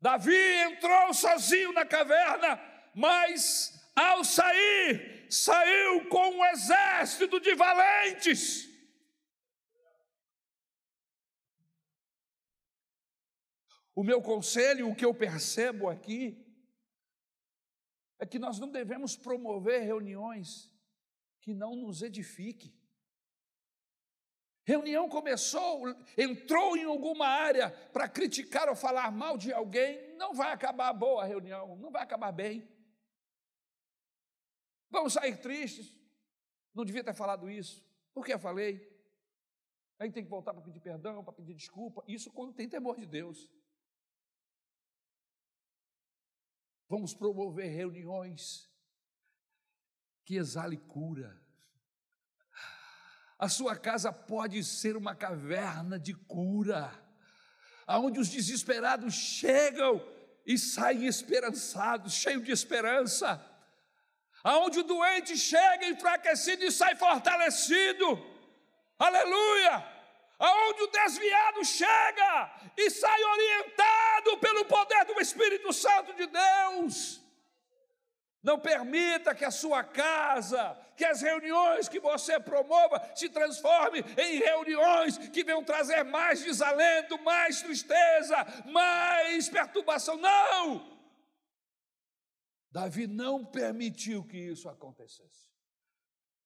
Davi 0.01 0.35
entrou 0.63 1.13
sozinho 1.13 1.71
na 1.73 1.85
caverna, 1.85 2.59
mas 2.95 3.87
ao 3.95 4.23
sair, 4.23 5.27
saiu 5.29 6.09
com 6.09 6.27
um 6.27 6.45
exército 6.45 7.39
de 7.39 7.53
valentes. 7.53 8.68
O 13.99 14.03
meu 14.03 14.21
conselho, 14.21 14.89
o 14.89 14.95
que 14.95 15.03
eu 15.03 15.13
percebo 15.13 15.89
aqui, 15.89 16.41
é 18.17 18.25
que 18.25 18.39
nós 18.39 18.57
não 18.57 18.71
devemos 18.71 19.17
promover 19.17 19.81
reuniões 19.81 20.73
que 21.41 21.53
não 21.53 21.75
nos 21.75 22.01
edifiquem. 22.01 22.73
Reunião 24.63 25.09
começou, 25.09 25.83
entrou 26.17 26.77
em 26.77 26.85
alguma 26.85 27.27
área 27.27 27.71
para 27.91 28.07
criticar 28.07 28.69
ou 28.69 28.75
falar 28.75 29.11
mal 29.11 29.37
de 29.37 29.51
alguém, 29.51 30.15
não 30.15 30.33
vai 30.33 30.53
acabar 30.53 30.93
boa 30.93 31.23
a 31.23 31.27
reunião, 31.27 31.75
não 31.75 31.91
vai 31.91 32.01
acabar 32.01 32.31
bem. 32.31 32.65
Vamos 34.89 35.11
sair 35.11 35.41
tristes. 35.41 35.93
Não 36.73 36.85
devia 36.85 37.03
ter 37.03 37.13
falado 37.13 37.49
isso. 37.49 37.85
Por 38.13 38.25
que 38.25 38.31
eu 38.31 38.39
falei? 38.39 38.79
Aí 39.99 40.09
tem 40.09 40.23
que 40.23 40.29
voltar 40.29 40.53
para 40.53 40.63
pedir 40.63 40.79
perdão, 40.79 41.21
para 41.21 41.33
pedir 41.33 41.53
desculpa. 41.53 42.01
Isso 42.07 42.31
quando 42.31 42.53
tem 42.53 42.69
temor 42.69 42.97
de 42.97 43.05
Deus. 43.05 43.58
Vamos 46.89 47.13
promover 47.13 47.69
reuniões 47.69 48.69
que 50.25 50.35
exale 50.35 50.75
cura 50.75 51.39
a 53.39 53.47
sua 53.47 53.73
casa 53.73 54.11
pode 54.11 54.61
ser 54.65 54.97
uma 54.97 55.15
caverna 55.15 55.97
de 55.97 56.13
cura, 56.13 56.91
aonde 57.87 58.19
os 58.19 58.27
desesperados 58.27 59.13
chegam 59.13 60.05
e 60.45 60.57
saem 60.57 61.05
esperançados, 61.05 62.15
cheios 62.15 62.43
de 62.43 62.51
esperança. 62.51 63.41
Aonde 64.43 64.79
o 64.79 64.83
doente 64.83 65.37
chega 65.37 65.87
enfraquecido 65.87 66.65
e 66.65 66.71
sai 66.71 66.97
fortalecido. 66.97 68.05
Aleluia! 68.97 69.85
Aonde 70.37 70.81
o 70.83 70.91
desviado 70.91 71.63
chega 71.63 72.71
e 72.75 72.89
sai 72.89 73.23
orientado 73.23 73.98
pelo 74.39 74.65
poder 74.65 75.05
do 75.05 75.19
Espírito 75.19 75.71
Santo 75.71 76.13
de 76.13 76.27
Deus. 76.27 77.21
Não 78.41 78.57
permita 78.57 79.35
que 79.35 79.43
a 79.43 79.51
sua 79.51 79.83
casa, 79.83 80.77
que 80.95 81.03
as 81.03 81.21
reuniões 81.21 81.89
que 81.89 81.99
você 81.99 82.39
promova 82.39 83.11
se 83.13 83.27
transformem 83.29 84.01
em 84.17 84.39
reuniões 84.39 85.17
que 85.17 85.43
venham 85.43 85.63
trazer 85.63 86.03
mais 86.03 86.41
desalento, 86.41 87.21
mais 87.21 87.61
tristeza, 87.61 88.37
mais 88.65 89.49
perturbação. 89.49 90.15
Não! 90.17 90.97
Davi 92.71 93.07
não 93.07 93.43
permitiu 93.43 94.23
que 94.23 94.37
isso 94.37 94.69
acontecesse. 94.69 95.49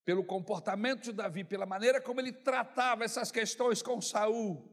Pelo 0.04 0.24
comportamento 0.24 1.04
de 1.04 1.14
Davi, 1.14 1.44
pela 1.44 1.66
maneira 1.66 2.02
como 2.02 2.20
ele 2.20 2.34
tratava 2.34 3.04
essas 3.04 3.32
questões 3.32 3.82
com 3.82 4.02
Saul, 4.02 4.68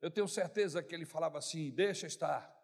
eu 0.00 0.10
tenho 0.10 0.28
certeza 0.28 0.82
que 0.82 0.94
ele 0.94 1.04
falava 1.04 1.38
assim: 1.38 1.70
deixa 1.70 2.06
estar. 2.06 2.56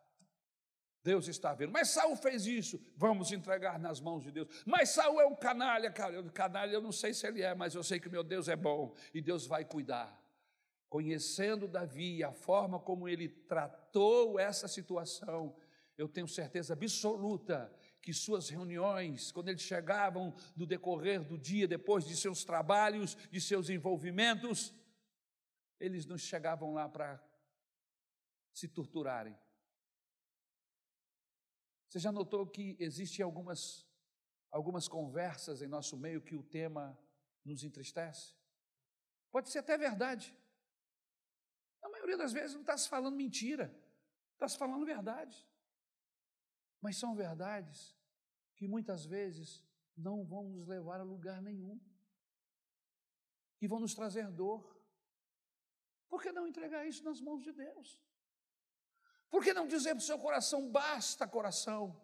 Deus 1.03 1.29
está 1.29 1.55
vendo. 1.55 1.71
Mas 1.71 1.91
Saul 1.91 2.17
fez 2.17 2.47
isso, 2.47 2.85
vamos 2.97 3.31
entregar 3.31 3.79
nas 3.79 4.01
mãos 4.01 4.25
de 4.25 4.33
Deus. 4.33 4.49
Mas 4.67 4.89
Saul 4.89 5.21
é 5.21 5.27
um 5.27 5.37
canalha, 5.37 5.89
cara. 5.89 6.21
Canalha 6.31 6.73
eu 6.73 6.81
não 6.81 6.91
sei 6.91 7.15
se 7.15 7.25
ele 7.25 7.43
é, 7.43 7.55
mas 7.55 7.77
eu 7.77 7.83
sei 7.85 8.01
que 8.01 8.09
meu 8.09 8.25
Deus 8.25 8.49
é 8.49 8.57
bom 8.57 8.93
e 9.15 9.21
Deus 9.21 9.47
vai 9.47 9.65
cuidar. 9.65 10.21
Conhecendo 10.89 11.69
Davi, 11.69 12.25
a 12.25 12.33
forma 12.33 12.81
como 12.81 13.09
ele 13.09 13.29
tratou 13.29 14.39
essa 14.39 14.67
situação, 14.67 15.55
eu 15.97 16.09
tenho 16.09 16.27
certeza 16.27 16.73
absoluta 16.73 17.73
que 18.03 18.13
suas 18.13 18.49
reuniões, 18.49 19.31
quando 19.31 19.49
eles 19.49 19.63
chegavam 19.63 20.35
no 20.57 20.67
decorrer 20.67 21.23
do 21.25 21.39
dia, 21.39 21.69
depois 21.69 22.05
de 22.05 22.17
seus 22.17 22.45
trabalhos, 22.45 23.17
de 23.31 23.41
seus 23.41 23.71
envolvimentos, 23.71 24.75
eles 25.79 26.07
não 26.07 26.17
chegavam 26.17 26.73
lá 26.73 26.89
para 26.89 27.23
se 28.53 28.69
torturarem, 28.69 29.37
você 31.89 32.01
já 32.01 32.13
notou 32.13 32.47
que 32.47 32.77
existem 32.79 33.25
algumas, 33.25 33.87
algumas 34.51 34.89
conversas 34.89 35.63
em 35.63 35.67
nosso 35.67 35.97
meio 35.97 36.21
que 36.21 36.35
o 36.35 36.43
tema 36.43 36.99
nos 37.45 37.63
entristece? 37.63 38.35
Pode 39.31 39.51
ser 39.51 39.61
até 39.61 39.79
verdade. 39.79 40.37
Na 41.81 41.89
maioria 41.89 42.17
das 42.17 42.33
vezes 42.33 42.55
não 42.55 42.61
está 42.63 42.77
se 42.77 42.89
falando 42.89 43.17
mentira, 43.17 43.75
está 44.35 44.49
se 44.49 44.59
falando 44.59 44.85
verdade. 44.85 45.47
Mas 46.81 46.99
são 46.99 47.15
verdades 47.15 47.97
que 48.57 48.67
muitas 48.67 49.07
vezes 49.07 49.65
não 49.97 50.25
vão 50.25 50.49
nos 50.51 50.67
levar 50.67 51.01
a 51.01 51.05
lugar 51.05 51.41
nenhum. 51.41 51.81
que 53.59 53.67
vão 53.67 53.81
nos 53.81 53.95
trazer 53.95 54.31
dor. 54.31 54.76
Por 56.09 56.23
que 56.23 56.33
não 56.33 56.47
entregar 56.47 56.87
isso 56.87 57.05
nas 57.05 57.21
mãos 57.21 57.43
de 57.43 57.53
Deus? 57.53 58.01
Por 59.31 59.43
que 59.43 59.53
não 59.53 59.67
dizer 59.67 59.91
para 59.91 59.99
o 59.99 60.03
seu 60.03 60.19
coração: 60.19 60.71
basta, 60.71 61.27
coração, 61.27 62.01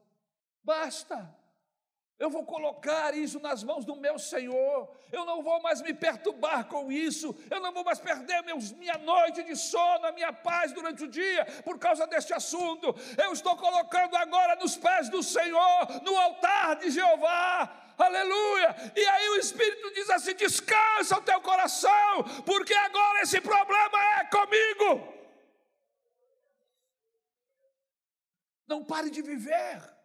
basta. 0.62 1.42
Eu 2.23 2.31
vou 2.31 2.45
colocar 2.45 3.17
isso 3.17 3.41
nas 3.41 3.65
mãos 3.65 3.85
do 3.85 3.97
meu 3.97 4.17
Senhor. 4.17 4.89
Eu 5.11 5.25
não 5.25 5.43
vou 5.43 5.61
mais 5.61 5.83
me 5.83 5.93
perturbar 5.93 6.67
com 6.67 6.83
isso. 6.93 7.35
Eu 7.51 7.59
não 7.59 7.73
vou 7.73 7.83
mais 7.83 7.99
perder 7.99 8.43
meus, 8.45 8.71
minha 8.71 8.97
noite 8.97 9.43
de 9.43 9.57
sono, 9.57 10.07
a 10.07 10.13
minha 10.13 10.33
paz 10.33 10.71
durante 10.71 11.03
o 11.03 11.09
dia 11.09 11.45
por 11.65 11.81
causa 11.81 12.07
deste 12.07 12.33
assunto. 12.33 12.95
Eu 13.21 13.33
estou 13.33 13.57
colocando 13.57 14.15
agora 14.15 14.55
nos 14.55 14.77
pés 14.77 15.09
do 15.09 15.21
Senhor, 15.21 16.01
no 16.05 16.17
altar 16.17 16.77
de 16.77 16.93
Jeová. 16.93 17.93
Aleluia! 17.99 18.93
E 18.95 19.05
aí 19.05 19.29
o 19.31 19.39
Espírito 19.39 19.93
diz 19.93 20.09
assim: 20.09 20.37
descansa 20.37 21.19
o 21.19 21.23
teu 21.23 21.41
coração, 21.41 22.23
porque 22.47 22.73
agora 22.73 23.23
esse 23.23 23.41
problema 23.41 23.99
é 24.21 24.25
comigo. 24.27 25.13
Não 28.69 28.85
pare 28.85 29.11
de 29.11 29.23
viver. 29.23 30.02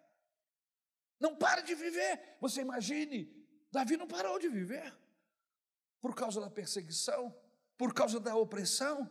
Não 1.20 1.36
pare 1.36 1.62
de 1.64 1.76
viver. 1.76 2.38
Você 2.40 2.62
imagine, 2.62 3.34
Davi 3.72 3.98
não 3.98 4.08
parou 4.08 4.40
de 4.40 4.50
viver 4.50 4.96
por 6.00 6.16
causa 6.16 6.40
da 6.40 6.50
perseguição, 6.50 7.36
por 7.78 7.94
causa 7.94 8.20
da 8.20 8.36
opressão. 8.36 9.10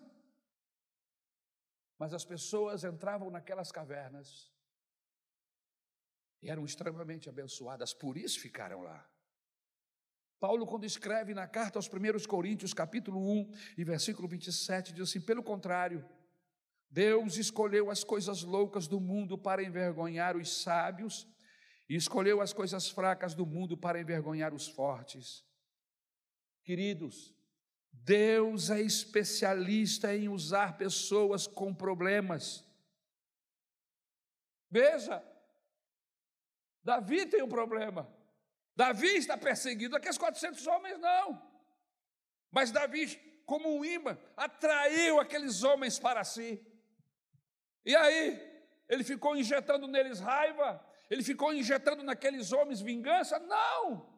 Mas 1.99 2.13
as 2.13 2.25
pessoas 2.25 2.85
entravam 2.85 3.31
naquelas 3.31 3.73
cavernas 3.73 4.53
e 6.43 6.51
eram 6.51 6.65
extremamente 6.65 7.29
abençoadas, 7.29 7.95
por 7.95 8.17
isso 8.17 8.39
ficaram 8.39 8.83
lá. 8.83 9.09
Paulo, 10.39 10.67
quando 10.67 10.85
escreve 10.85 11.33
na 11.33 11.49
carta 11.49 11.79
aos 11.79 11.89
1 11.89 12.27
Coríntios, 12.29 12.75
capítulo 12.75 13.19
1 13.19 13.51
e 13.79 13.85
versículo 13.85 14.29
27, 14.29 14.93
diz 14.93 15.09
assim: 15.09 15.21
pelo 15.21 15.43
contrário, 15.43 16.07
Deus 16.91 17.37
escolheu 17.37 17.91
as 17.91 18.05
coisas 18.05 18.43
loucas 18.43 18.87
do 18.87 19.01
mundo 19.01 19.39
para 19.39 19.63
envergonhar 19.63 20.37
os 20.37 20.63
sábios, 20.63 21.27
e 21.89 21.95
escolheu 21.95 22.41
as 22.41 22.53
coisas 22.53 22.89
fracas 22.89 23.35
do 23.35 23.47
mundo 23.47 23.77
para 23.77 24.01
envergonhar 24.01 24.53
os 24.53 24.67
fortes. 24.67 25.45
Queridos, 26.65 27.35
Deus 27.93 28.71
é 28.71 28.81
especialista 28.81 30.15
em 30.15 30.29
usar 30.29 30.77
pessoas 30.77 31.47
com 31.47 31.75
problemas. 31.75 32.65
Veja, 34.71 35.25
Davi 36.83 37.27
tem 37.27 37.43
um 37.43 37.49
problema. 37.49 38.13
Davi 38.75 39.17
está 39.17 39.39
perseguido, 39.39 39.97
aqueles 39.97 40.19
400 40.19 40.67
homens 40.67 40.99
não. 40.99 41.43
Mas 42.51 42.71
Davi, 42.71 43.17
como 43.45 43.77
um 43.77 43.85
imã, 43.85 44.19
atraiu 44.37 45.19
aqueles 45.19 45.63
homens 45.63 45.99
para 45.99 46.23
si. 46.25 46.65
E 47.85 47.95
aí, 47.95 48.41
ele 48.89 49.03
ficou 49.03 49.37
injetando 49.37 49.87
neles 49.87 50.21
raiva, 50.21 50.85
ele 51.09 51.23
ficou 51.23 51.55
injetando 51.55 52.03
naqueles 52.03 52.53
homens 52.53 52.81
vingança? 52.81 53.39
Não! 53.39 54.15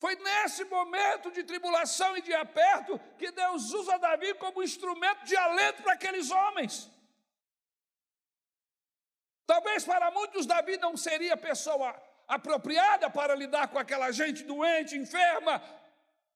Foi 0.00 0.16
nesse 0.16 0.64
momento 0.64 1.30
de 1.30 1.44
tribulação 1.44 2.16
e 2.16 2.22
de 2.22 2.34
aperto 2.34 2.98
que 3.16 3.30
Deus 3.30 3.72
usa 3.72 3.98
Davi 3.98 4.34
como 4.34 4.62
instrumento 4.62 5.24
de 5.24 5.36
alento 5.36 5.82
para 5.82 5.92
aqueles 5.92 6.28
homens. 6.30 6.90
Talvez 9.46 9.84
para 9.84 10.10
muitos 10.10 10.44
Davi 10.44 10.76
não 10.76 10.96
seria 10.96 11.36
pessoa 11.36 11.94
apropriada 12.26 13.08
para 13.10 13.36
lidar 13.36 13.68
com 13.68 13.78
aquela 13.78 14.10
gente 14.10 14.42
doente, 14.42 14.96
enferma, 14.96 15.62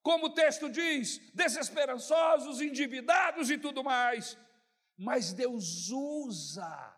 como 0.01 0.27
o 0.27 0.35
texto 0.35 0.70
diz, 0.70 1.18
desesperançosos, 1.35 2.61
endividados 2.61 3.51
e 3.51 3.59
tudo 3.59 3.83
mais. 3.83 4.38
Mas 4.96 5.33
Deus 5.33 5.88
usa 5.90 6.95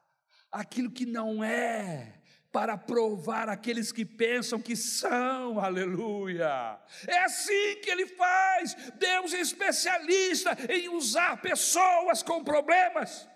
aquilo 0.50 0.90
que 0.90 1.06
não 1.06 1.42
é, 1.42 2.20
para 2.50 2.76
provar 2.76 3.48
aqueles 3.48 3.92
que 3.92 4.04
pensam 4.04 4.60
que 4.60 4.74
são, 4.74 5.60
aleluia. 5.60 6.80
É 7.06 7.18
assim 7.20 7.80
que 7.82 7.90
ele 7.90 8.06
faz. 8.06 8.74
Deus 8.94 9.34
é 9.34 9.40
especialista 9.40 10.56
em 10.72 10.88
usar 10.88 11.40
pessoas 11.40 12.22
com 12.22 12.42
problemas. 12.42 13.28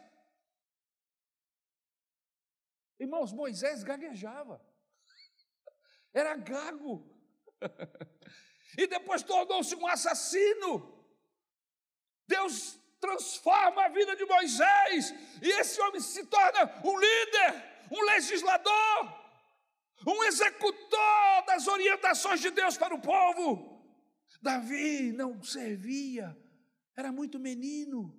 Irmãos, 2.98 3.33
Moisés 3.33 3.83
gaguejava, 3.83 4.64
era 6.14 6.37
gago, 6.37 7.05
e 8.79 8.87
depois 8.87 9.22
tornou-se 9.22 9.75
um 9.75 9.87
assassino. 9.87 11.05
Deus 12.29 12.79
transforma 13.03 13.85
a 13.85 13.88
vida 13.88 14.15
de 14.15 14.25
Moisés, 14.25 15.12
e 15.43 15.49
esse 15.61 15.81
homem 15.81 16.01
se 16.01 16.25
torna 16.27 16.73
um 16.85 16.97
líder, 16.97 17.51
um 17.91 18.01
legislador, 18.05 19.23
um 20.07 20.23
executor 20.23 21.45
das 21.45 21.67
orientações 21.67 22.41
de 22.41 22.51
Deus 22.51 22.79
para 22.79 22.95
o 22.95 23.01
povo. 23.01 23.83
Davi 24.41 25.12
não 25.12 25.43
servia, 25.43 26.37
era 26.97 27.11
muito 27.11 27.41
menino, 27.41 28.17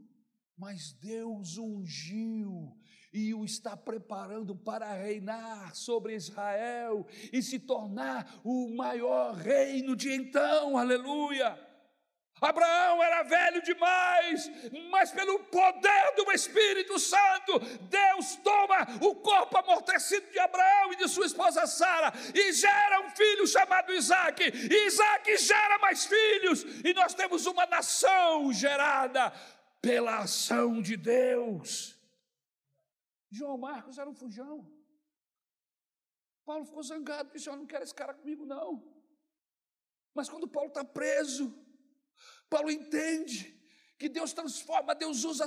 mas 0.57 0.91
Deus 0.91 1.57
ungiu 1.57 2.77
e 3.13 3.33
o 3.33 3.45
está 3.45 3.77
preparando 3.77 4.53
para 4.53 4.91
reinar 4.93 5.73
sobre 5.75 6.15
Israel 6.15 7.07
e 7.31 7.41
se 7.41 7.57
tornar 7.57 8.41
o 8.43 8.75
maior 8.75 9.33
reino 9.35 9.95
de 9.95 10.11
então, 10.11 10.77
aleluia. 10.77 11.72
Abraão 12.45 13.01
era 13.01 13.23
velho 13.23 13.61
demais, 13.61 14.49
mas 14.89 15.11
pelo 15.11 15.39
poder 15.45 16.15
do 16.15 16.31
Espírito 16.31 16.99
Santo, 16.99 17.59
Deus 17.89 18.35
toma 18.37 18.87
o 19.01 19.15
corpo 19.15 19.57
amortecido 19.57 20.29
de 20.31 20.39
Abraão 20.39 20.93
e 20.93 20.97
de 20.97 21.07
sua 21.07 21.25
esposa 21.25 21.65
Sara 21.67 22.11
e 22.33 22.51
gera 22.53 23.01
um 23.01 23.09
filho 23.11 23.47
chamado 23.47 23.93
Isaac. 23.93 24.43
E 24.43 24.87
Isaac 24.87 25.37
gera 25.37 25.79
mais 25.79 26.05
filhos, 26.05 26.63
e 26.83 26.93
nós 26.93 27.13
temos 27.13 27.45
uma 27.45 27.65
nação 27.65 28.51
gerada 28.51 29.31
pela 29.81 30.19
ação 30.19 30.81
de 30.81 30.95
Deus. 30.97 31.97
João 33.29 33.57
Marcos 33.57 33.97
era 33.97 34.09
um 34.09 34.13
fujão. 34.13 34.71
Paulo 36.45 36.65
ficou 36.65 36.83
zangado, 36.83 37.31
disse: 37.31 37.49
Eu 37.49 37.55
não 37.55 37.65
quero 37.65 37.83
esse 37.83 37.95
cara 37.95 38.13
comigo, 38.13 38.45
não. 38.45 38.83
Mas 40.13 40.29
quando 40.29 40.47
Paulo 40.47 40.69
está 40.69 40.83
preso, 40.83 41.53
Paulo 42.49 42.71
entende 42.71 43.53
que 44.03 44.09
Deus 44.09 44.33
transforma, 44.33 44.93
Deus 44.93 45.23
usa 45.23 45.45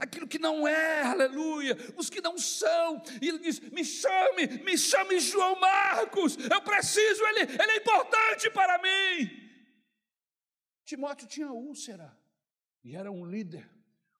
aquilo 0.00 0.26
que 0.26 0.38
não 0.38 0.66
é, 0.66 1.02
aleluia, 1.02 1.76
os 1.96 2.10
que 2.10 2.20
não 2.20 2.36
são, 2.36 3.00
e 3.20 3.28
ele 3.28 3.38
diz: 3.38 3.60
me 3.60 3.84
chame, 3.84 4.46
me 4.64 4.76
chame 4.76 5.20
João 5.20 5.58
Marcos, 5.60 6.36
eu 6.36 6.60
preciso, 6.62 7.24
ele, 7.26 7.42
ele 7.42 7.72
é 7.72 7.76
importante 7.76 8.50
para 8.50 8.78
mim. 8.78 9.30
Timóteo 10.84 11.28
tinha 11.28 11.52
úlcera, 11.52 12.18
e 12.82 12.96
era 12.96 13.10
um 13.10 13.24
líder, 13.24 13.70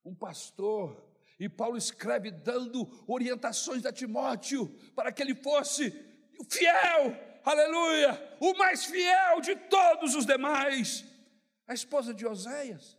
um 0.04 0.14
pastor, 0.14 1.12
e 1.40 1.48
Paulo 1.48 1.76
escreve 1.76 2.30
dando 2.30 2.88
orientações 3.08 3.84
a 3.84 3.92
Timóteo 3.92 4.68
para 4.94 5.10
que 5.10 5.20
ele 5.20 5.34
fosse 5.34 5.90
fiel, 6.48 7.16
aleluia, 7.44 8.36
o 8.38 8.54
mais 8.54 8.84
fiel 8.84 9.40
de 9.40 9.56
todos 9.56 10.14
os 10.14 10.24
demais. 10.24 11.04
A 11.72 11.74
esposa 11.74 12.12
de 12.12 12.26
Oséias 12.26 12.98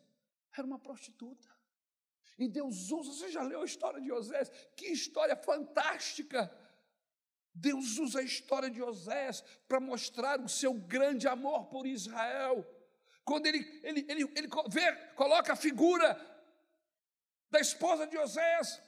era 0.58 0.66
uma 0.66 0.80
prostituta. 0.80 1.48
E 2.40 2.48
Deus 2.48 2.90
usa, 2.90 3.12
você 3.12 3.30
já 3.30 3.44
leu 3.44 3.62
a 3.62 3.66
história 3.66 4.02
de 4.02 4.12
Oséias? 4.12 4.50
Que 4.76 4.88
história 4.88 5.36
fantástica! 5.36 6.52
Deus 7.54 8.00
usa 8.00 8.22
a 8.22 8.24
história 8.24 8.72
de 8.72 8.82
Oséias 8.82 9.42
para 9.68 9.80
mostrar 9.80 10.42
o 10.42 10.50
seu 10.50 10.74
grande 10.74 11.28
amor 11.28 11.68
por 11.68 11.86
Israel. 11.86 12.66
Quando 13.24 13.46
ele, 13.46 13.60
ele, 13.84 14.08
ele, 14.10 14.24
ele 14.36 14.50
vê, 14.70 14.92
coloca 15.14 15.54
a 15.54 15.56
figura 15.68 16.10
da 17.52 17.60
esposa 17.60 18.08
de 18.08 18.18
Oséias 18.18 18.82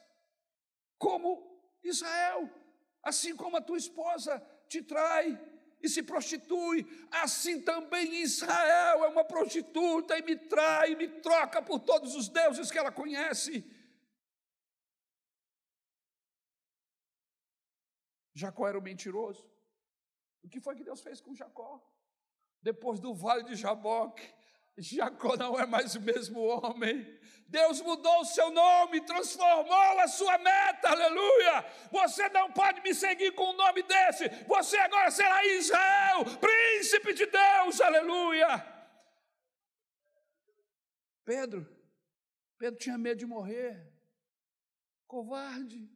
como 0.97 1.61
Israel, 1.83 2.49
assim 3.03 3.35
como 3.35 3.55
a 3.55 3.61
tua 3.61 3.77
esposa 3.77 4.43
te 4.67 4.81
trai, 4.81 5.39
e 5.81 5.89
se 5.89 6.01
prostitui, 6.01 6.85
assim 7.11 7.61
também 7.61 8.21
Israel 8.21 9.03
é 9.03 9.07
uma 9.07 9.23
prostituta 9.23 10.17
e 10.17 10.21
me 10.23 10.35
trai, 10.35 10.93
e 10.93 10.95
me 10.95 11.07
troca 11.07 11.61
por 11.61 11.79
todos 11.79 12.15
os 12.15 12.27
deuses 12.27 12.71
que 12.71 12.77
ela 12.77 12.91
conhece. 12.91 13.63
Jacó 18.33 18.67
era 18.67 18.77
o 18.77 18.81
mentiroso. 18.81 19.49
O 20.43 20.49
que 20.49 20.59
foi 20.59 20.75
que 20.75 20.83
Deus 20.83 21.01
fez 21.01 21.21
com 21.21 21.33
Jacó? 21.33 21.81
Depois 22.61 22.99
do 22.99 23.13
vale 23.13 23.43
de 23.43 23.55
Jaboque, 23.55 24.27
Jacó 24.77 25.37
não 25.37 25.57
é 25.57 25.65
mais 25.65 25.95
o 25.95 26.01
mesmo 26.01 26.41
homem. 26.41 27.19
Deus 27.47 27.79
mudou 27.81 28.19
o 28.21 28.25
seu 28.25 28.51
nome, 28.51 29.01
transformou 29.01 29.99
a 29.99 30.07
sua 30.07 30.37
meta, 30.37 30.89
aleluia. 30.89 31.44
Você 31.91 32.27
não 32.29 32.51
pode 32.51 32.81
me 32.81 32.93
seguir 32.93 33.31
com 33.33 33.51
um 33.51 33.55
nome 33.55 33.83
desse. 33.83 34.27
Você 34.45 34.77
agora 34.77 35.11
será 35.11 35.45
Israel, 35.45 36.23
príncipe 36.39 37.13
de 37.13 37.25
Deus, 37.25 37.81
aleluia. 37.81 38.65
Pedro, 41.23 41.67
Pedro 42.57 42.79
tinha 42.79 42.97
medo 42.97 43.17
de 43.17 43.25
morrer, 43.25 43.91
covarde. 45.07 45.89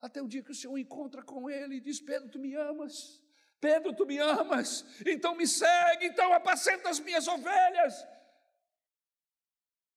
Até 0.00 0.22
o 0.22 0.28
dia 0.28 0.42
que 0.42 0.50
o 0.50 0.54
Senhor 0.54 0.76
encontra 0.78 1.22
com 1.22 1.48
ele 1.48 1.76
e 1.76 1.80
diz: 1.80 2.00
Pedro, 2.00 2.28
tu 2.28 2.38
me 2.38 2.54
amas. 2.54 3.22
Pedro, 3.60 3.94
tu 3.96 4.04
me 4.04 4.18
amas, 4.18 4.84
então 5.06 5.34
me 5.34 5.46
segue, 5.46 6.06
então 6.06 6.34
apacenta 6.34 6.90
as 6.90 7.00
minhas 7.00 7.26
ovelhas. 7.26 8.06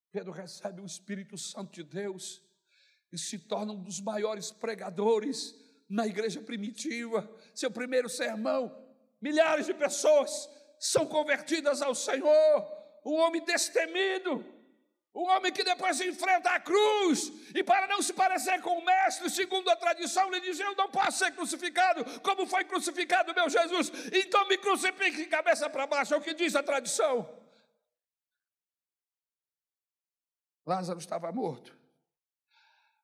Pedro 0.10 0.32
recebe 0.32 0.80
o 0.80 0.86
Espírito 0.86 1.38
Santo 1.38 1.74
de 1.74 1.84
Deus 1.84 2.42
e 3.12 3.18
se 3.18 3.40
torna 3.40 3.74
um 3.74 3.84
dos 3.84 4.00
maiores 4.02 4.52
pregadores 4.52 5.56
na 5.90 6.06
igreja 6.06 6.42
primitiva. 6.42 7.30
Seu 7.54 7.72
primeiro 7.72 8.10
sermão, 8.10 8.76
milhares 9.22 9.66
de 9.66 9.74
pessoas 9.74 10.50
são 10.80 11.06
convertidas 11.06 11.82
ao 11.82 11.96
Senhor. 11.96 12.78
Um 13.06 13.16
homem 13.16 13.44
destemido, 13.44 14.46
um 15.16 15.24
homem 15.30 15.52
que 15.52 15.64
depois 15.64 16.00
enfrenta 16.02 16.52
a 16.52 16.60
cruz, 16.60 17.32
e 17.56 17.64
para 17.64 17.88
não 17.88 18.02
se 18.02 18.14
parecer 18.14 18.62
com 18.62 18.78
o 18.78 18.86
mestre, 18.86 19.30
segundo 19.30 19.70
a 19.70 19.76
tradição, 19.76 20.28
ele 20.28 20.42
diz: 20.42 20.60
Eu 20.60 20.76
não 20.76 20.90
posso 20.90 21.20
ser 21.20 21.32
crucificado 21.32 22.04
como 22.22 22.46
foi 22.46 22.66
crucificado 22.66 23.34
meu 23.34 23.50
Jesus, 23.50 23.92
então 24.12 24.48
me 24.48 24.58
crucifique 24.58 25.18
de 25.18 25.26
cabeça 25.26 25.70
para 25.70 25.88
baixo, 25.88 26.14
é 26.14 26.18
o 26.18 26.22
que 26.22 26.34
diz 26.34 26.56
a 26.56 26.62
tradição. 26.62 27.28
Lázaro 30.66 31.00
estava 31.00 31.32
morto, 31.32 31.77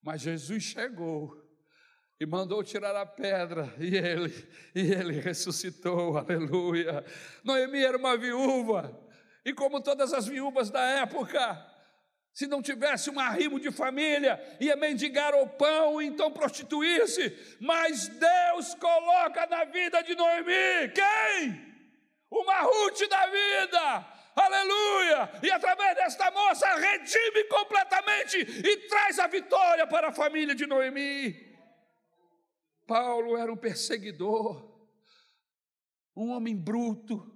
mas 0.03 0.21
Jesus 0.21 0.63
chegou 0.63 1.41
e 2.19 2.25
mandou 2.25 2.63
tirar 2.63 2.95
a 2.95 3.05
pedra, 3.05 3.73
e 3.79 3.95
ele, 3.95 4.49
e 4.75 4.91
ele 4.91 5.19
ressuscitou, 5.19 6.17
aleluia. 6.17 7.03
Noemi 7.43 7.83
era 7.83 7.97
uma 7.97 8.15
viúva, 8.17 8.99
e 9.43 9.53
como 9.53 9.81
todas 9.81 10.13
as 10.13 10.27
viúvas 10.27 10.69
da 10.69 10.81
época, 10.81 11.73
se 12.33 12.47
não 12.47 12.61
tivesse 12.61 13.09
um 13.09 13.19
arrimo 13.19 13.59
de 13.59 13.71
família, 13.71 14.41
ia 14.59 14.75
mendigar 14.75 15.35
o 15.35 15.47
pão, 15.47 16.01
então 16.01 16.31
prostituir-se. 16.31 17.57
Mas 17.59 18.07
Deus 18.07 18.73
coloca 18.75 19.45
na 19.45 19.65
vida 19.65 20.01
de 20.01 20.15
Noemi 20.15 20.91
quem? 20.93 21.73
Uma 22.31 22.61
Ruth 22.61 23.07
da 23.07 23.27
vida, 23.27 24.12
aleluia! 24.35 25.29
E 25.41 25.51
através 25.51 25.95
desta 25.95 26.31
moça 26.31 26.67
redime 26.75 27.43
completamente 27.45 28.37
e 28.37 28.77
traz 28.87 29.19
a 29.19 29.27
vitória 29.27 29.87
para 29.87 30.09
a 30.09 30.13
família 30.13 30.55
de 30.55 30.65
Noemi. 30.65 31.53
Paulo 32.85 33.37
era 33.37 33.51
um 33.51 33.57
perseguidor, 33.57 34.71
um 36.15 36.31
homem 36.31 36.55
bruto, 36.55 37.33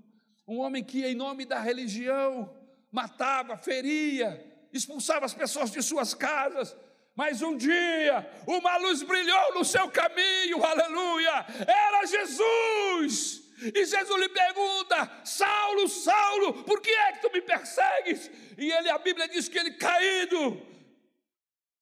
um 0.47 0.59
homem 0.59 0.83
que, 0.83 1.05
em 1.05 1.15
nome 1.15 1.45
da 1.45 1.59
religião, 1.59 2.55
matava, 2.91 3.57
feria, 3.57 4.43
expulsava 4.71 5.25
as 5.25 5.33
pessoas 5.33 5.71
de 5.71 5.81
suas 5.81 6.13
casas, 6.13 6.75
mas 7.15 7.41
um 7.41 7.57
dia 7.57 8.29
uma 8.45 8.77
luz 8.77 9.01
brilhou 9.01 9.55
no 9.55 9.65
seu 9.65 9.89
caminho, 9.89 10.63
aleluia, 10.63 11.45
era 11.67 12.05
Jesus. 12.05 13.46
E 13.57 13.85
Jesus 13.85 14.19
lhe 14.19 14.29
pergunta: 14.29 15.25
Saulo, 15.25 15.87
Saulo, 15.87 16.63
por 16.63 16.81
que 16.81 16.91
é 16.91 17.13
que 17.13 17.21
tu 17.21 17.31
me 17.31 17.41
persegues? 17.41 18.29
E 18.57 18.71
ele, 18.71 18.89
a 18.89 18.97
Bíblia 18.97 19.27
diz 19.27 19.49
que 19.49 19.57
ele 19.57 19.71
caído, 19.71 20.61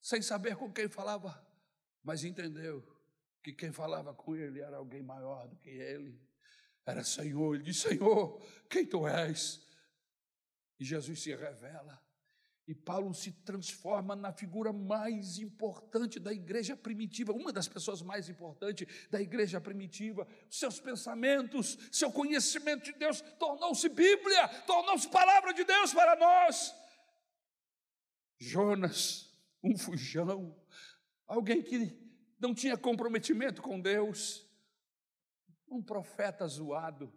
sem 0.00 0.22
saber 0.22 0.56
com 0.56 0.72
quem 0.72 0.88
falava, 0.88 1.44
mas 2.02 2.24
entendeu 2.24 2.82
que 3.42 3.52
quem 3.52 3.72
falava 3.72 4.14
com 4.14 4.34
ele 4.34 4.60
era 4.60 4.78
alguém 4.78 5.02
maior 5.02 5.46
do 5.48 5.56
que 5.56 5.70
ele, 5.70 6.20
era 6.84 7.04
Senhor. 7.04 7.54
Ele 7.54 7.64
disse: 7.64 7.88
Senhor, 7.88 8.40
quem 8.70 8.86
tu 8.86 9.06
és? 9.06 9.60
E 10.78 10.84
Jesus 10.84 11.22
se 11.22 11.34
revela. 11.34 12.05
E 12.66 12.74
Paulo 12.74 13.14
se 13.14 13.30
transforma 13.30 14.16
na 14.16 14.32
figura 14.32 14.72
mais 14.72 15.38
importante 15.38 16.18
da 16.18 16.32
igreja 16.32 16.76
primitiva, 16.76 17.32
uma 17.32 17.52
das 17.52 17.68
pessoas 17.68 18.02
mais 18.02 18.28
importantes 18.28 19.08
da 19.08 19.20
igreja 19.20 19.60
primitiva. 19.60 20.26
Seus 20.50 20.80
pensamentos, 20.80 21.78
seu 21.92 22.10
conhecimento 22.10 22.84
de 22.84 22.92
Deus 22.92 23.20
tornou-se 23.38 23.88
Bíblia, 23.88 24.48
tornou-se 24.66 25.08
palavra 25.08 25.54
de 25.54 25.62
Deus 25.62 25.94
para 25.94 26.16
nós. 26.16 26.74
Jonas, 28.36 29.32
um 29.62 29.78
fujão, 29.78 30.60
alguém 31.24 31.62
que 31.62 31.96
não 32.40 32.52
tinha 32.52 32.76
comprometimento 32.76 33.62
com 33.62 33.80
Deus, 33.80 34.44
um 35.68 35.80
profeta 35.80 36.46
zoado, 36.48 37.12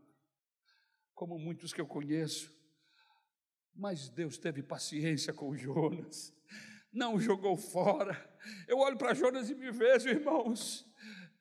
como 1.16 1.40
muitos 1.40 1.74
que 1.74 1.82
eu 1.82 1.88
conheço 1.88 2.59
mas 3.80 4.10
Deus 4.10 4.38
teve 4.38 4.62
paciência 4.62 5.32
com 5.32 5.56
Jonas, 5.56 6.34
não 6.92 7.16
o 7.16 7.20
jogou 7.20 7.56
fora. 7.56 8.30
Eu 8.68 8.80
olho 8.80 8.98
para 8.98 9.14
Jonas 9.14 9.50
e 9.50 9.56
me 9.56 9.72
vejo, 9.72 10.10
irmãos. 10.10 10.86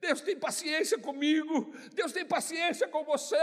Deus 0.01 0.21
tem 0.21 0.39
paciência 0.39 0.97
comigo, 0.97 1.75
Deus 1.93 2.13
tem 2.13 2.25
paciência 2.25 2.87
com 2.87 3.03
você, 3.05 3.37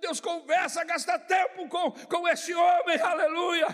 Deus 0.00 0.20
conversa, 0.20 0.84
gasta 0.84 1.18
tempo 1.18 1.68
com, 1.68 1.90
com 1.90 2.28
este 2.28 2.54
homem, 2.54 3.00
aleluia. 3.00 3.66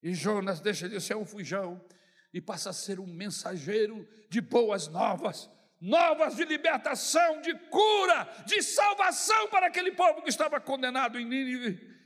E 0.00 0.14
Jonas 0.14 0.60
deixa 0.60 0.88
de 0.88 1.00
ser 1.00 1.16
um 1.16 1.26
fujão 1.26 1.84
e 2.32 2.40
passa 2.40 2.70
a 2.70 2.72
ser 2.72 3.00
um 3.00 3.06
mensageiro 3.06 4.08
de 4.30 4.40
boas 4.40 4.86
novas, 4.86 5.50
novas 5.80 6.36
de 6.36 6.44
libertação, 6.44 7.40
de 7.40 7.52
cura, 7.68 8.28
de 8.46 8.62
salvação 8.62 9.48
para 9.48 9.66
aquele 9.66 9.90
povo 9.90 10.22
que 10.22 10.30
estava 10.30 10.60
condenado 10.60 11.18
em 11.18 11.24
Nínive. 11.24 11.97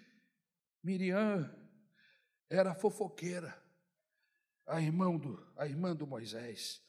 Miriam 0.82 1.48
era 2.50 2.74
fofoqueira, 2.74 3.56
a 4.66 4.80
irmã 4.80 5.16
do, 5.16 5.52
a 5.56 5.66
irmã 5.66 5.94
do 5.94 6.06
Moisés. 6.06 6.82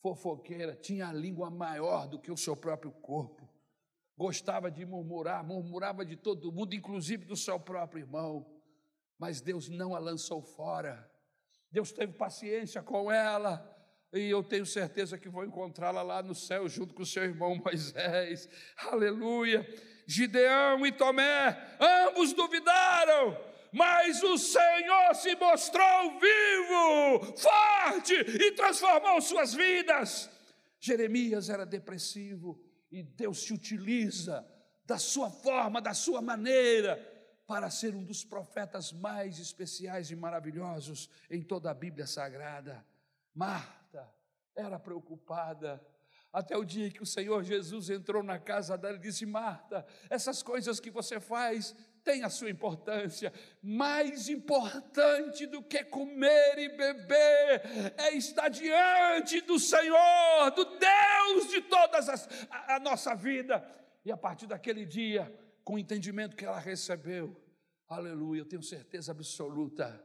Fofoqueira, 0.00 0.76
tinha 0.76 1.08
a 1.08 1.12
língua 1.12 1.50
maior 1.50 2.08
do 2.08 2.20
que 2.20 2.30
o 2.30 2.36
seu 2.36 2.56
próprio 2.56 2.92
corpo. 2.92 3.48
Gostava 4.16 4.70
de 4.70 4.84
murmurar, 4.86 5.44
murmurava 5.44 6.04
de 6.04 6.16
todo 6.16 6.52
mundo, 6.52 6.74
inclusive 6.74 7.24
do 7.24 7.36
seu 7.36 7.58
próprio 7.58 8.00
irmão. 8.00 8.46
Mas 9.18 9.40
Deus 9.40 9.68
não 9.68 9.94
a 9.94 9.98
lançou 9.98 10.40
fora. 10.40 11.10
Deus 11.70 11.92
teve 11.92 12.12
paciência 12.12 12.82
com 12.82 13.10
ela. 13.10 13.76
E 14.12 14.30
eu 14.30 14.42
tenho 14.42 14.64
certeza 14.64 15.18
que 15.18 15.28
vou 15.28 15.44
encontrá-la 15.44 16.02
lá 16.02 16.22
no 16.22 16.34
céu 16.34 16.68
junto 16.68 16.94
com 16.94 17.02
o 17.02 17.06
seu 17.06 17.24
irmão 17.24 17.56
Moisés. 17.62 18.48
Aleluia. 18.76 19.66
Gideão 20.10 20.86
e 20.86 20.90
Tomé, 20.90 21.76
ambos 21.78 22.32
duvidaram, 22.32 23.38
mas 23.70 24.22
o 24.22 24.38
Senhor 24.38 25.14
se 25.14 25.36
mostrou 25.36 26.18
vivo, 26.18 27.36
forte 27.36 28.14
e 28.14 28.52
transformou 28.52 29.20
suas 29.20 29.52
vidas. 29.52 30.30
Jeremias 30.80 31.50
era 31.50 31.66
depressivo 31.66 32.58
e 32.90 33.02
Deus 33.02 33.42
se 33.42 33.52
utiliza 33.52 34.48
da 34.86 34.96
sua 34.96 35.28
forma, 35.28 35.78
da 35.78 35.92
sua 35.92 36.22
maneira, 36.22 36.96
para 37.46 37.68
ser 37.68 37.94
um 37.94 38.02
dos 38.02 38.24
profetas 38.24 38.90
mais 38.90 39.38
especiais 39.38 40.10
e 40.10 40.16
maravilhosos 40.16 41.10
em 41.28 41.42
toda 41.42 41.70
a 41.70 41.74
Bíblia 41.74 42.06
Sagrada. 42.06 42.82
Marta 43.34 44.10
era 44.56 44.78
preocupada 44.78 45.86
até 46.38 46.56
o 46.56 46.64
dia 46.64 46.88
que 46.88 47.02
o 47.02 47.06
Senhor 47.06 47.42
Jesus 47.42 47.90
entrou 47.90 48.22
na 48.22 48.38
casa 48.38 48.78
dela 48.78 48.96
e 48.96 49.00
disse: 49.00 49.26
Marta, 49.26 49.84
essas 50.08 50.40
coisas 50.40 50.78
que 50.78 50.88
você 50.88 51.18
faz 51.18 51.74
têm 52.04 52.22
a 52.22 52.30
sua 52.30 52.48
importância. 52.48 53.32
Mais 53.60 54.28
importante 54.28 55.46
do 55.46 55.60
que 55.60 55.82
comer 55.82 56.58
e 56.58 56.68
beber 56.68 57.92
é 57.96 58.14
estar 58.14 58.48
diante 58.48 59.40
do 59.40 59.58
Senhor, 59.58 60.50
do 60.54 60.64
Deus 60.64 61.50
de 61.50 61.60
toda 61.62 61.98
a, 61.98 62.76
a 62.76 62.78
nossa 62.78 63.16
vida. 63.16 63.68
E 64.04 64.12
a 64.12 64.16
partir 64.16 64.46
daquele 64.46 64.86
dia, 64.86 65.34
com 65.64 65.74
o 65.74 65.78
entendimento 65.78 66.36
que 66.36 66.44
ela 66.44 66.60
recebeu, 66.60 67.36
aleluia, 67.88 68.42
eu 68.42 68.48
tenho 68.48 68.62
certeza 68.62 69.10
absoluta 69.10 70.04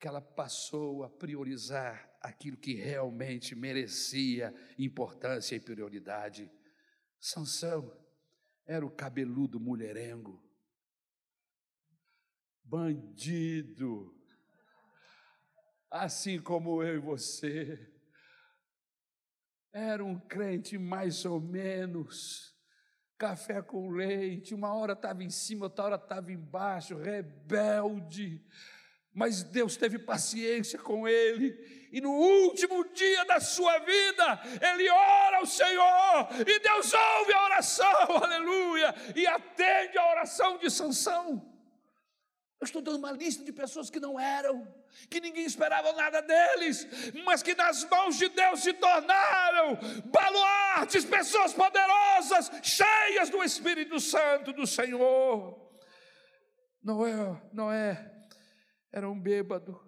que 0.00 0.08
ela 0.08 0.20
passou 0.20 1.04
a 1.04 1.08
priorizar 1.08 2.07
aquilo 2.20 2.56
que 2.56 2.74
realmente 2.74 3.54
merecia 3.54 4.54
importância 4.78 5.54
e 5.56 5.60
prioridade. 5.60 6.50
Sansão 7.20 7.96
era 8.66 8.84
o 8.84 8.90
cabeludo 8.90 9.58
mulherengo, 9.58 10.42
bandido, 12.62 14.14
assim 15.90 16.40
como 16.40 16.82
eu 16.82 16.96
e 16.96 17.00
você. 17.00 17.94
Era 19.72 20.04
um 20.04 20.18
crente 20.18 20.76
mais 20.76 21.24
ou 21.24 21.40
menos, 21.40 22.54
café 23.16 23.62
com 23.62 23.90
leite, 23.90 24.54
uma 24.54 24.74
hora 24.74 24.92
estava 24.92 25.22
em 25.22 25.30
cima, 25.30 25.66
outra 25.66 25.84
hora 25.84 25.96
estava 25.96 26.32
embaixo, 26.32 26.96
rebelde 26.96 28.44
mas 29.14 29.42
Deus 29.42 29.76
teve 29.76 29.98
paciência 29.98 30.78
com 30.78 31.08
ele, 31.08 31.56
e 31.90 32.00
no 32.00 32.10
último 32.10 32.84
dia 32.92 33.24
da 33.24 33.40
sua 33.40 33.78
vida, 33.78 34.40
ele 34.72 34.88
ora 34.88 35.38
ao 35.38 35.46
Senhor, 35.46 36.28
e 36.46 36.58
Deus 36.60 36.92
ouve 36.92 37.32
a 37.32 37.44
oração, 37.44 38.16
aleluia, 38.22 38.94
e 39.16 39.26
atende 39.26 39.98
a 39.98 40.10
oração 40.10 40.58
de 40.58 40.70
Sansão. 40.70 41.54
Eu 42.60 42.64
estou 42.64 42.82
dando 42.82 42.98
uma 42.98 43.12
lista 43.12 43.44
de 43.44 43.52
pessoas 43.52 43.88
que 43.88 44.00
não 44.00 44.18
eram, 44.18 44.66
que 45.08 45.20
ninguém 45.20 45.44
esperava 45.44 45.92
nada 45.92 46.20
deles, 46.20 46.86
mas 47.24 47.40
que 47.42 47.54
nas 47.54 47.84
mãos 47.84 48.16
de 48.18 48.28
Deus 48.28 48.60
se 48.60 48.72
tornaram 48.72 49.78
baluartes, 50.06 51.04
pessoas 51.04 51.52
poderosas, 51.52 52.50
cheias 52.62 53.30
do 53.30 53.44
Espírito 53.44 54.00
Santo 54.00 54.52
do 54.52 54.66
Senhor. 54.66 55.56
Noé, 56.82 57.40
Noé 57.52 58.17
era 58.90 59.08
um 59.08 59.20
bêbado, 59.20 59.78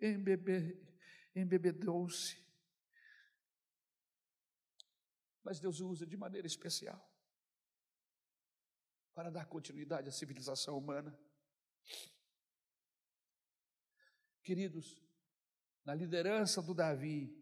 embebe, 0.00 0.80
embebedou-se. 1.34 2.40
Mas 5.42 5.60
Deus 5.60 5.80
o 5.80 5.88
usa 5.88 6.06
de 6.06 6.16
maneira 6.16 6.46
especial 6.46 7.10
para 9.14 9.30
dar 9.30 9.46
continuidade 9.46 10.08
à 10.08 10.12
civilização 10.12 10.78
humana. 10.78 11.18
Queridos, 14.42 15.02
na 15.84 15.94
liderança 15.94 16.62
do 16.62 16.74
Davi, 16.74 17.36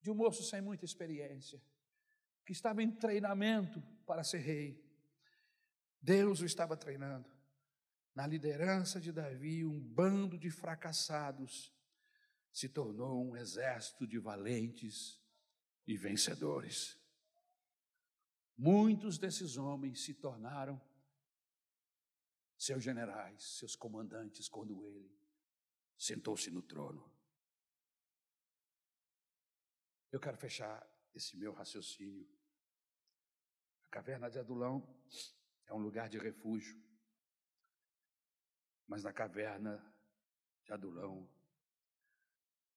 de 0.00 0.10
um 0.10 0.14
moço 0.14 0.42
sem 0.42 0.60
muita 0.60 0.84
experiência, 0.84 1.62
que 2.44 2.52
estava 2.52 2.82
em 2.82 2.90
treinamento 2.90 3.80
para 4.04 4.24
ser 4.24 4.38
rei, 4.38 4.82
Deus 6.00 6.40
o 6.40 6.44
estava 6.44 6.76
treinando. 6.76 7.41
Na 8.14 8.26
liderança 8.26 9.00
de 9.00 9.10
Davi, 9.10 9.64
um 9.64 9.80
bando 9.80 10.38
de 10.38 10.50
fracassados 10.50 11.72
se 12.52 12.68
tornou 12.68 13.24
um 13.24 13.36
exército 13.36 14.06
de 14.06 14.18
valentes 14.18 15.18
e 15.86 15.96
vencedores. 15.96 16.98
Muitos 18.56 19.18
desses 19.18 19.56
homens 19.56 20.04
se 20.04 20.12
tornaram 20.12 20.80
seus 22.56 22.84
generais, 22.84 23.42
seus 23.58 23.74
comandantes, 23.74 24.48
quando 24.48 24.84
ele 24.84 25.10
sentou-se 25.96 26.50
no 26.50 26.62
trono. 26.62 27.10
Eu 30.12 30.20
quero 30.20 30.36
fechar 30.36 30.86
esse 31.14 31.36
meu 31.36 31.52
raciocínio. 31.52 32.28
A 33.84 33.88
caverna 33.88 34.30
de 34.30 34.38
Adulão 34.38 34.86
é 35.66 35.72
um 35.72 35.78
lugar 35.78 36.08
de 36.08 36.18
refúgio, 36.18 36.80
mas 38.92 39.02
na 39.02 39.10
caverna 39.10 39.82
de 40.66 40.70
Adulão 40.70 41.26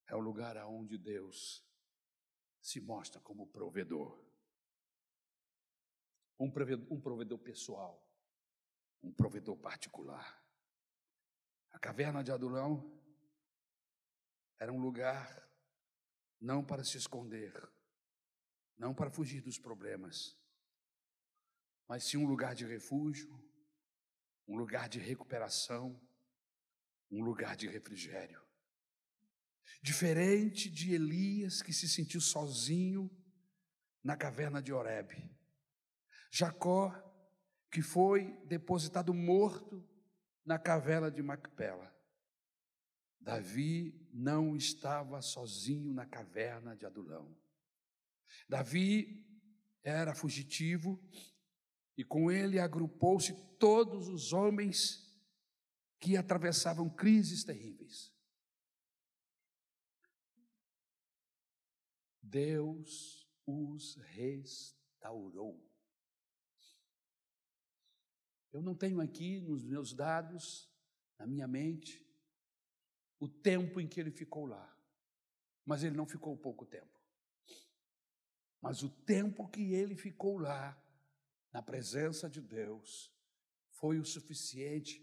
é 0.07 0.16
o 0.16 0.20
lugar 0.22 0.55
aonde 0.55 0.97
Deus 0.97 1.61
se 2.61 2.80
mostra 2.80 3.20
como 3.20 3.45
provedor. 3.47 4.18
Um 6.39 6.49
provedor, 6.49 6.88
um 6.89 7.01
provedor 7.01 7.38
pessoal, 7.39 8.01
um 9.03 9.11
provedor 9.11 9.57
particular. 9.57 10.41
A 11.74 11.80
caverna 11.80 12.24
de 12.24 12.32
Adulão 12.32 12.97
era 14.57 14.72
um 14.72 14.80
lugar 14.80 15.51
não 16.39 16.63
para 16.63 16.86
se 16.86 16.95
esconder, 16.95 17.51
não 18.78 18.95
para 18.95 19.11
fugir 19.11 19.41
dos 19.41 19.59
problemas, 19.59 20.39
mas 21.89 22.05
sim 22.05 22.16
um 22.16 22.26
lugar 22.26 22.55
de 22.55 22.66
refúgio, 22.66 23.38
um 24.48 24.56
lugar 24.56 24.88
de 24.88 25.00
recuperação, 25.00 26.00
um 27.12 27.24
lugar 27.24 27.56
de 27.56 27.68
refrigério. 27.68 28.41
Diferente 29.82 30.70
de 30.70 30.93
Elias 30.93 31.62
que 31.62 31.74
se 31.74 31.88
sentiu 31.88 32.22
sozinho 32.22 33.10
na 34.04 34.16
caverna 34.16 34.62
de 34.62 34.72
Horebe. 34.72 35.30
Jacó 36.32 36.93
que 37.72 37.82
foi 37.82 38.32
depositado 38.46 39.14
morto 39.14 39.88
na 40.46 40.60
caverna 40.60 41.10
de 41.10 41.22
Macpela. 41.22 41.93
Davi 43.20 44.08
não 44.14 44.56
estava 44.56 45.22
sozinho 45.22 45.91
na 45.93 46.06
caverna 46.06 46.76
de 46.76 46.86
Adulão. 46.86 47.36
Davi 48.48 49.26
era 49.84 50.14
fugitivo 50.14 51.04
e 51.98 52.04
com 52.04 52.32
ele 52.32 52.60
agrupou-se 52.60 53.34
todos 53.58 54.08
os 54.08 54.34
homens 54.34 55.06
que 56.00 56.18
atravessavam 56.18 56.89
crises 56.89 57.43
terríveis. 57.43 58.14
Deus 62.22 63.26
os 63.46 63.96
restaurou. 63.96 65.64
Eu 68.52 68.62
não 68.62 68.76
tenho 68.76 69.02
aqui 69.02 69.39
nos 69.39 69.64
meus 69.64 69.93
dados, 69.93 70.70
na 71.18 71.28
minha 71.28 71.48
mente, 71.48 72.06
o 73.20 73.28
tempo 73.28 73.80
em 73.80 73.88
que 73.88 74.00
ele 74.00 74.12
ficou 74.12 74.46
lá. 74.46 74.74
Mas 75.66 75.84
ele 75.84 75.96
não 75.96 76.06
ficou 76.06 76.38
pouco 76.38 76.66
tempo. 76.66 77.00
Mas 78.62 78.84
o 78.84 78.89
tempo 78.89 79.48
que 79.48 79.74
ele 79.74 79.96
ficou 79.96 80.38
lá, 80.38 80.78
na 81.56 81.62
presença 81.62 82.30
de 82.30 82.41
Deus, 82.41 83.10
foi 83.70 83.97
o 83.97 84.03
suficiente 84.03 85.01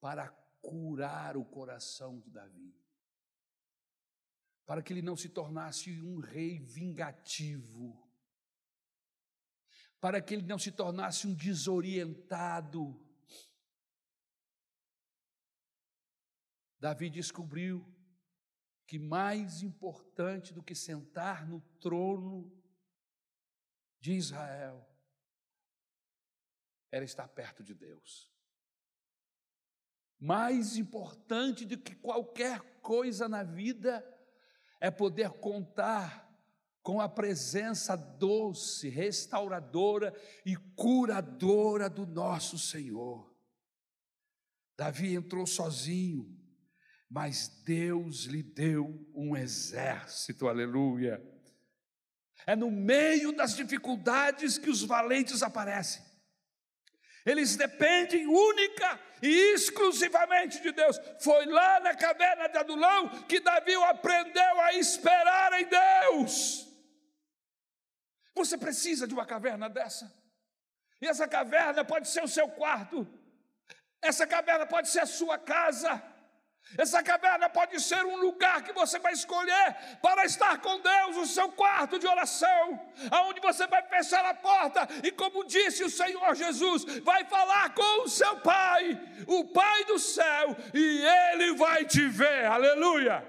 para 0.00 0.26
curar 0.62 1.36
o 1.36 1.44
coração 1.44 2.18
de 2.18 2.30
Davi. 2.30 2.74
Para 4.64 4.82
que 4.82 4.90
ele 4.90 5.02
não 5.02 5.18
se 5.18 5.28
tornasse 5.28 5.90
um 6.00 6.18
rei 6.18 6.58
vingativo, 6.60 8.10
para 10.00 10.22
que 10.22 10.32
ele 10.32 10.46
não 10.46 10.58
se 10.58 10.72
tornasse 10.72 11.26
um 11.26 11.34
desorientado. 11.34 12.98
Davi 16.80 17.10
descobriu 17.10 17.86
que 18.86 18.98
mais 18.98 19.60
importante 19.60 20.54
do 20.54 20.62
que 20.62 20.74
sentar 20.74 21.46
no 21.46 21.60
trono 21.82 22.50
de 24.00 24.12
Israel 24.14 24.88
era 26.92 27.04
estar 27.04 27.26
perto 27.28 27.64
de 27.64 27.74
Deus. 27.74 28.30
Mais 30.20 30.76
importante 30.76 31.64
do 31.64 31.78
que 31.78 31.96
qualquer 31.96 32.60
coisa 32.80 33.28
na 33.28 33.42
vida 33.42 34.06
é 34.78 34.90
poder 34.90 35.30
contar 35.30 36.30
com 36.82 37.00
a 37.00 37.08
presença 37.08 37.96
doce, 37.96 38.88
restauradora 38.88 40.14
e 40.44 40.54
curadora 40.76 41.88
do 41.88 42.04
nosso 42.04 42.58
Senhor. 42.58 43.32
Davi 44.76 45.14
entrou 45.14 45.46
sozinho, 45.46 46.38
mas 47.08 47.48
Deus 47.64 48.24
lhe 48.24 48.42
deu 48.42 49.08
um 49.14 49.36
exército, 49.36 50.48
aleluia. 50.48 51.22
É 52.46 52.56
no 52.56 52.70
meio 52.70 53.32
das 53.32 53.54
dificuldades 53.54 54.58
que 54.58 54.68
os 54.68 54.82
valentes 54.82 55.42
aparecem. 55.42 56.11
Eles 57.24 57.56
dependem 57.56 58.26
única 58.26 59.00
e 59.22 59.54
exclusivamente 59.54 60.60
de 60.60 60.72
Deus. 60.72 60.98
Foi 61.20 61.46
lá 61.46 61.80
na 61.80 61.94
caverna 61.94 62.48
de 62.48 62.58
Adulão 62.58 63.08
que 63.24 63.40
Davi 63.40 63.74
aprendeu 63.74 64.60
a 64.60 64.74
esperar 64.74 65.52
em 65.60 65.66
Deus. 65.66 66.66
Você 68.34 68.58
precisa 68.58 69.06
de 69.06 69.14
uma 69.14 69.26
caverna 69.26 69.68
dessa. 69.68 70.12
E 71.00 71.06
essa 71.06 71.28
caverna 71.28 71.84
pode 71.84 72.08
ser 72.08 72.22
o 72.22 72.28
seu 72.28 72.48
quarto. 72.48 73.06
Essa 74.00 74.26
caverna 74.26 74.66
pode 74.66 74.88
ser 74.88 75.00
a 75.00 75.06
sua 75.06 75.38
casa. 75.38 76.02
Essa 76.78 77.02
caverna 77.02 77.50
pode 77.50 77.78
ser 77.80 78.04
um 78.04 78.16
lugar 78.16 78.62
que 78.62 78.72
você 78.72 78.98
vai 78.98 79.12
escolher 79.12 79.98
para 80.00 80.24
estar 80.24 80.58
com 80.60 80.80
Deus, 80.80 81.16
o 81.16 81.26
seu 81.26 81.50
quarto 81.52 81.98
de 81.98 82.06
oração, 82.06 82.80
aonde 83.10 83.40
você 83.40 83.66
vai 83.66 83.82
fechar 83.88 84.24
a 84.24 84.34
porta 84.34 84.88
e, 85.04 85.12
como 85.12 85.44
disse 85.44 85.84
o 85.84 85.90
Senhor 85.90 86.34
Jesus, 86.34 86.84
vai 87.00 87.24
falar 87.24 87.74
com 87.74 88.04
o 88.04 88.08
seu 88.08 88.40
Pai, 88.40 88.98
o 89.26 89.44
Pai 89.52 89.84
do 89.84 89.98
céu, 89.98 90.56
e 90.72 91.04
Ele 91.32 91.54
vai 91.56 91.84
te 91.84 92.08
ver. 92.08 92.46
Aleluia! 92.46 93.28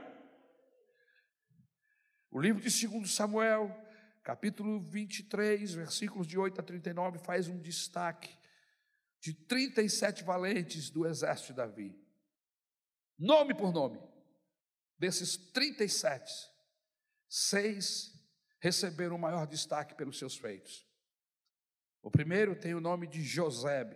O 2.32 2.40
livro 2.40 2.62
de 2.62 2.88
2 2.88 3.14
Samuel, 3.14 3.76
capítulo 4.24 4.80
23, 4.80 5.74
versículos 5.74 6.26
de 6.26 6.38
8 6.38 6.62
a 6.62 6.64
39, 6.64 7.20
faz 7.20 7.50
um 7.50 7.60
destaque 7.60 8.36
de 9.20 9.34
37 9.34 10.24
valentes 10.24 10.90
do 10.90 11.06
exército 11.06 11.50
de 11.50 11.58
Davi. 11.58 12.03
Nome 13.24 13.54
por 13.54 13.72
nome. 13.72 13.98
Desses 15.00 15.38
37, 15.38 16.30
seis 17.30 18.12
receberam 18.60 19.16
o 19.16 19.20
maior 19.20 19.48
destaque 19.48 19.96
pelos 19.96 20.20
seus 20.20 20.36
feitos. 20.36 20.86
O 22.02 22.12
primeiro 22.12 22.54
tem 22.54 22.76
o 22.76 22.82
nome 22.82 23.08
de 23.08 23.24
Josebe, 23.24 23.96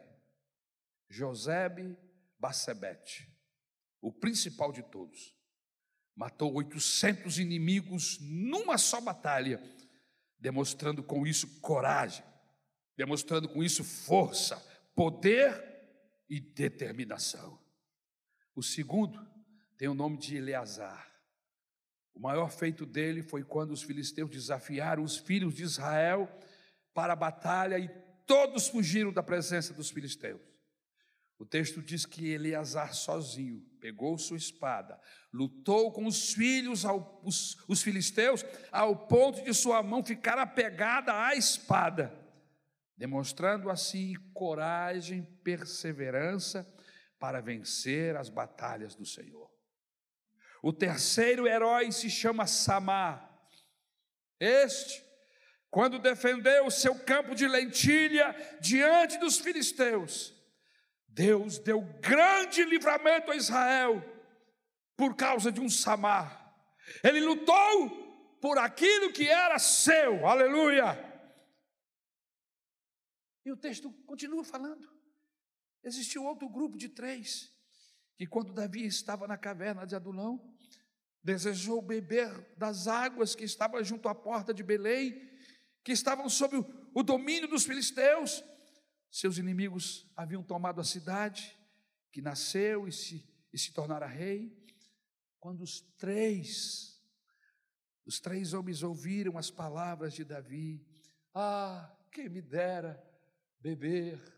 Josebe 1.09 1.97
Bacebete, 2.39 3.29
o 3.99 4.13
principal 4.13 4.71
de 4.71 4.81
todos. 4.81 5.35
Matou 6.15 6.53
800 6.53 7.37
inimigos 7.37 8.17
numa 8.21 8.77
só 8.77 9.01
batalha 9.01 9.61
demonstrando 10.39 11.03
com 11.03 11.27
isso 11.27 11.59
coragem, 11.59 12.23
demonstrando 12.95 13.49
com 13.49 13.61
isso 13.61 13.83
força, 13.83 14.55
poder 14.95 15.51
e 16.29 16.39
determinação. 16.39 17.66
O 18.57 18.63
segundo 18.63 19.23
tem 19.77 19.87
o 19.87 19.93
nome 19.93 20.17
de 20.17 20.35
Eleazar. 20.35 21.07
O 22.15 22.19
maior 22.19 22.49
feito 22.49 22.87
dele 22.87 23.21
foi 23.21 23.43
quando 23.43 23.69
os 23.69 23.83
filisteus 23.83 24.31
desafiaram 24.31 25.03
os 25.03 25.15
filhos 25.15 25.53
de 25.53 25.61
Israel 25.61 26.27
para 26.91 27.13
a 27.13 27.15
batalha 27.15 27.77
e 27.77 27.87
todos 28.25 28.67
fugiram 28.67 29.13
da 29.13 29.21
presença 29.21 29.75
dos 29.75 29.91
filisteus. 29.91 30.41
O 31.37 31.45
texto 31.45 31.83
diz 31.83 32.03
que 32.03 32.31
Eleazar 32.31 32.95
sozinho 32.95 33.61
pegou 33.79 34.17
sua 34.17 34.37
espada, 34.37 34.99
lutou 35.31 35.91
com 35.91 36.07
os 36.07 36.33
filhos, 36.33 36.83
os, 37.21 37.63
os 37.67 37.83
filisteus, 37.83 38.43
ao 38.71 39.07
ponto 39.07 39.43
de 39.43 39.53
sua 39.53 39.83
mão 39.83 40.03
ficar 40.03 40.39
apegada 40.39 41.13
à 41.13 41.35
espada, 41.35 42.11
demonstrando 42.97 43.69
assim 43.69 44.15
coragem, 44.33 45.21
perseverança 45.43 46.67
para 47.19 47.41
vencer 47.41 48.15
as 48.15 48.29
batalhas 48.29 48.95
do 48.95 49.05
Senhor. 49.05 49.49
O 50.61 50.73
terceiro 50.73 51.47
herói 51.47 51.91
se 51.91 52.09
chama 52.09 52.47
Samar. 52.47 53.27
Este, 54.39 55.03
quando 55.69 55.99
defendeu 55.99 56.65
o 56.65 56.71
seu 56.71 56.95
campo 57.03 57.35
de 57.35 57.47
lentilha 57.47 58.35
diante 58.59 59.17
dos 59.17 59.39
filisteus, 59.39 60.33
Deus 61.07 61.59
deu 61.59 61.81
grande 61.99 62.63
livramento 62.63 63.31
a 63.31 63.35
Israel 63.35 64.03
por 64.95 65.15
causa 65.15 65.51
de 65.51 65.59
um 65.59 65.69
Samar. 65.69 66.55
Ele 67.03 67.19
lutou 67.19 68.37
por 68.41 68.57
aquilo 68.57 69.11
que 69.11 69.27
era 69.27 69.59
seu, 69.59 70.27
aleluia. 70.27 71.03
E 73.45 73.51
o 73.51 73.57
texto 73.57 73.91
continua 74.05 74.43
falando. 74.43 74.96
Existiu 75.83 76.23
outro 76.23 76.49
grupo 76.49 76.77
de 76.77 76.89
três, 76.89 77.51
que 78.17 78.25
quando 78.25 78.53
Davi 78.53 78.85
estava 78.85 79.27
na 79.27 79.37
caverna 79.37 79.85
de 79.85 79.95
Adulão, 79.95 80.57
desejou 81.23 81.81
beber 81.81 82.55
das 82.57 82.87
águas 82.87 83.35
que 83.35 83.43
estavam 83.43 83.83
junto 83.83 84.07
à 84.07 84.15
porta 84.15 84.53
de 84.53 84.63
Belém, 84.63 85.21
que 85.83 85.91
estavam 85.91 86.29
sob 86.29 86.57
o, 86.93 87.03
domínio 87.03 87.47
dos 87.47 87.65
filisteus. 87.65 88.43
Seus 89.11 89.37
inimigos 89.37 90.09
haviam 90.15 90.43
tomado 90.43 90.81
a 90.81 90.83
cidade, 90.83 91.57
que 92.11 92.21
nasceu 92.21 92.87
e 92.87 92.91
se, 92.91 93.25
e 93.53 93.57
se 93.57 93.73
tornara 93.73 94.05
rei. 94.05 94.57
Quando 95.39 95.61
os 95.61 95.81
três, 95.97 97.01
os 98.05 98.19
três 98.19 98.53
homens 98.53 98.83
ouviram 98.83 99.37
as 99.37 99.51
palavras 99.51 100.13
de 100.13 100.23
Davi, 100.23 100.85
ah, 101.33 101.93
quem 102.11 102.29
me 102.29 102.41
dera 102.41 103.01
beber 103.59 104.36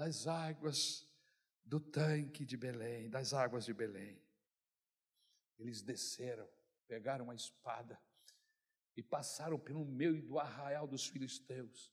das 0.00 0.26
águas 0.26 1.06
do 1.62 1.78
tanque 1.78 2.46
de 2.46 2.56
Belém, 2.56 3.10
das 3.10 3.34
águas 3.34 3.66
de 3.66 3.74
Belém. 3.74 4.18
Eles 5.58 5.82
desceram, 5.82 6.48
pegaram 6.88 7.30
a 7.30 7.34
espada 7.34 8.00
e 8.96 9.02
passaram 9.02 9.58
pelo 9.58 9.84
meio 9.84 10.22
do 10.22 10.38
arraial 10.38 10.86
dos 10.86 11.06
filisteus 11.06 11.92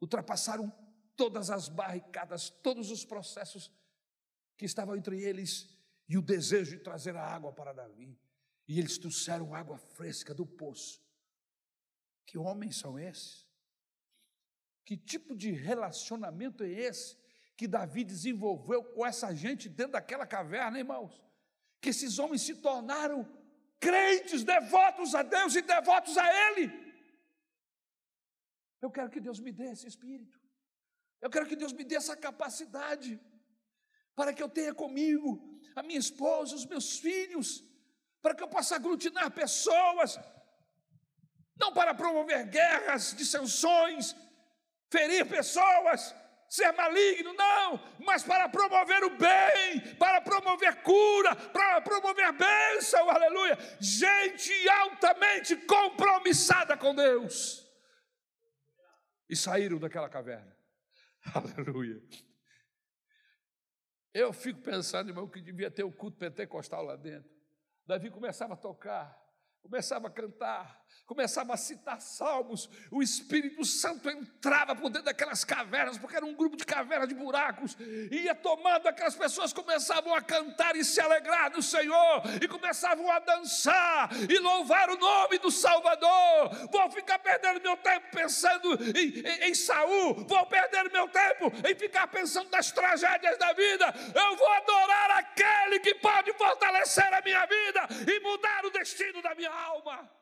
ultrapassaram 0.00 0.72
todas 1.14 1.50
as 1.50 1.68
barricadas, 1.68 2.48
todos 2.48 2.90
os 2.90 3.04
processos 3.04 3.70
que 4.56 4.64
estavam 4.64 4.96
entre 4.96 5.20
eles 5.22 5.68
e 6.08 6.16
o 6.16 6.22
desejo 6.22 6.78
de 6.78 6.82
trazer 6.82 7.14
a 7.14 7.24
água 7.24 7.52
para 7.52 7.74
Davi. 7.74 8.18
E 8.66 8.78
eles 8.78 8.96
trouxeram 8.96 9.54
água 9.54 9.76
fresca 9.76 10.34
do 10.34 10.46
poço. 10.46 11.00
Que 12.24 12.38
homens 12.38 12.78
são 12.78 12.98
esses? 12.98 13.51
Que 14.84 14.96
tipo 14.96 15.36
de 15.36 15.50
relacionamento 15.50 16.64
é 16.64 16.68
esse 16.68 17.16
que 17.56 17.68
Davi 17.68 18.02
desenvolveu 18.04 18.82
com 18.82 19.06
essa 19.06 19.34
gente 19.34 19.68
dentro 19.68 19.92
daquela 19.92 20.26
caverna, 20.26 20.78
irmãos? 20.78 21.22
Que 21.80 21.90
esses 21.90 22.18
homens 22.18 22.42
se 22.42 22.56
tornaram 22.56 23.26
crentes, 23.78 24.44
devotos 24.44 25.14
a 25.14 25.22
Deus 25.22 25.54
e 25.54 25.62
devotos 25.62 26.16
a 26.16 26.26
Ele. 26.46 26.70
Eu 28.80 28.90
quero 28.90 29.10
que 29.10 29.20
Deus 29.20 29.38
me 29.38 29.52
dê 29.52 29.70
esse 29.70 29.86
espírito. 29.86 30.40
Eu 31.20 31.30
quero 31.30 31.46
que 31.46 31.54
Deus 31.54 31.72
me 31.72 31.84
dê 31.84 31.94
essa 31.94 32.16
capacidade 32.16 33.20
para 34.14 34.32
que 34.32 34.42
eu 34.42 34.48
tenha 34.48 34.74
comigo 34.74 35.28
a 35.76 35.82
minha 35.82 35.98
esposa, 35.98 36.56
os 36.56 36.66
meus 36.66 36.98
filhos, 36.98 37.64
para 38.20 38.34
que 38.34 38.42
eu 38.42 38.48
possa 38.48 38.76
aglutinar 38.76 39.30
pessoas, 39.30 40.18
não 41.56 41.72
para 41.72 41.94
promover 41.94 42.48
guerras, 42.48 43.14
dissensões, 43.14 44.14
ferir 44.92 45.26
pessoas, 45.26 46.14
ser 46.46 46.70
maligno, 46.72 47.32
não, 47.32 47.80
mas 48.04 48.22
para 48.22 48.46
promover 48.46 49.02
o 49.04 49.16
bem, 49.16 49.96
para 49.98 50.20
promover 50.20 50.82
cura, 50.82 51.34
para 51.34 51.80
promover 51.80 52.30
bênção, 52.32 53.08
aleluia. 53.08 53.56
Gente 53.80 54.52
altamente 54.68 55.56
compromissada 55.56 56.76
com 56.76 56.94
Deus 56.94 57.66
e 59.30 59.34
saíram 59.34 59.78
daquela 59.78 60.10
caverna. 60.10 60.54
Aleluia. 61.34 62.02
Eu 64.12 64.32
fico 64.32 64.60
pensando, 64.60 65.08
irmão, 65.08 65.26
que 65.26 65.40
devia 65.40 65.70
ter 65.70 65.84
o 65.84 65.92
culto 65.92 66.18
pentecostal 66.18 66.84
lá 66.84 66.96
dentro. 66.96 67.30
Davi 67.86 68.10
começava 68.10 68.54
a 68.54 68.56
tocar, 68.56 69.18
começava 69.62 70.08
a 70.08 70.10
cantar, 70.10 70.81
começava 71.12 71.52
a 71.52 71.56
citar 71.58 72.00
salmos, 72.00 72.70
o 72.90 73.02
Espírito 73.02 73.64
Santo 73.64 74.08
entrava 74.08 74.74
por 74.74 74.88
dentro 74.88 75.04
daquelas 75.04 75.44
cavernas, 75.44 75.98
porque 75.98 76.16
era 76.16 76.24
um 76.24 76.34
grupo 76.34 76.56
de 76.56 76.64
cavernas 76.64 77.08
de 77.08 77.14
buracos, 77.14 77.76
ia 78.10 78.34
tomando, 78.34 78.86
aquelas 78.86 79.14
pessoas 79.14 79.52
começavam 79.52 80.14
a 80.14 80.22
cantar 80.22 80.74
e 80.74 80.84
se 80.84 81.00
alegrar 81.00 81.50
no 81.50 81.62
Senhor, 81.62 82.22
e 82.40 82.48
começavam 82.48 83.10
a 83.10 83.18
dançar 83.18 84.08
e 84.28 84.38
louvar 84.38 84.88
o 84.88 84.96
nome 84.96 85.38
do 85.38 85.50
Salvador. 85.50 86.68
Vou 86.70 86.90
ficar 86.90 87.18
perdendo 87.18 87.60
meu 87.60 87.76
tempo 87.76 88.06
pensando 88.10 88.72
em, 88.96 89.20
em, 89.20 89.50
em 89.50 89.54
Saul, 89.54 90.26
vou 90.26 90.46
perder 90.46 90.90
meu 90.90 91.08
tempo 91.08 91.52
em 91.68 91.74
ficar 91.74 92.06
pensando 92.06 92.48
nas 92.50 92.72
tragédias 92.72 93.38
da 93.38 93.52
vida. 93.52 93.92
Eu 94.14 94.36
vou 94.36 94.52
adorar 94.52 95.10
aquele 95.10 95.80
que 95.80 95.94
pode 95.96 96.32
fortalecer 96.34 97.12
a 97.12 97.20
minha 97.20 97.44
vida 97.44 97.88
e 98.10 98.20
mudar 98.20 98.64
o 98.64 98.70
destino 98.70 99.20
da 99.20 99.34
minha 99.34 99.52
alma. 99.52 100.21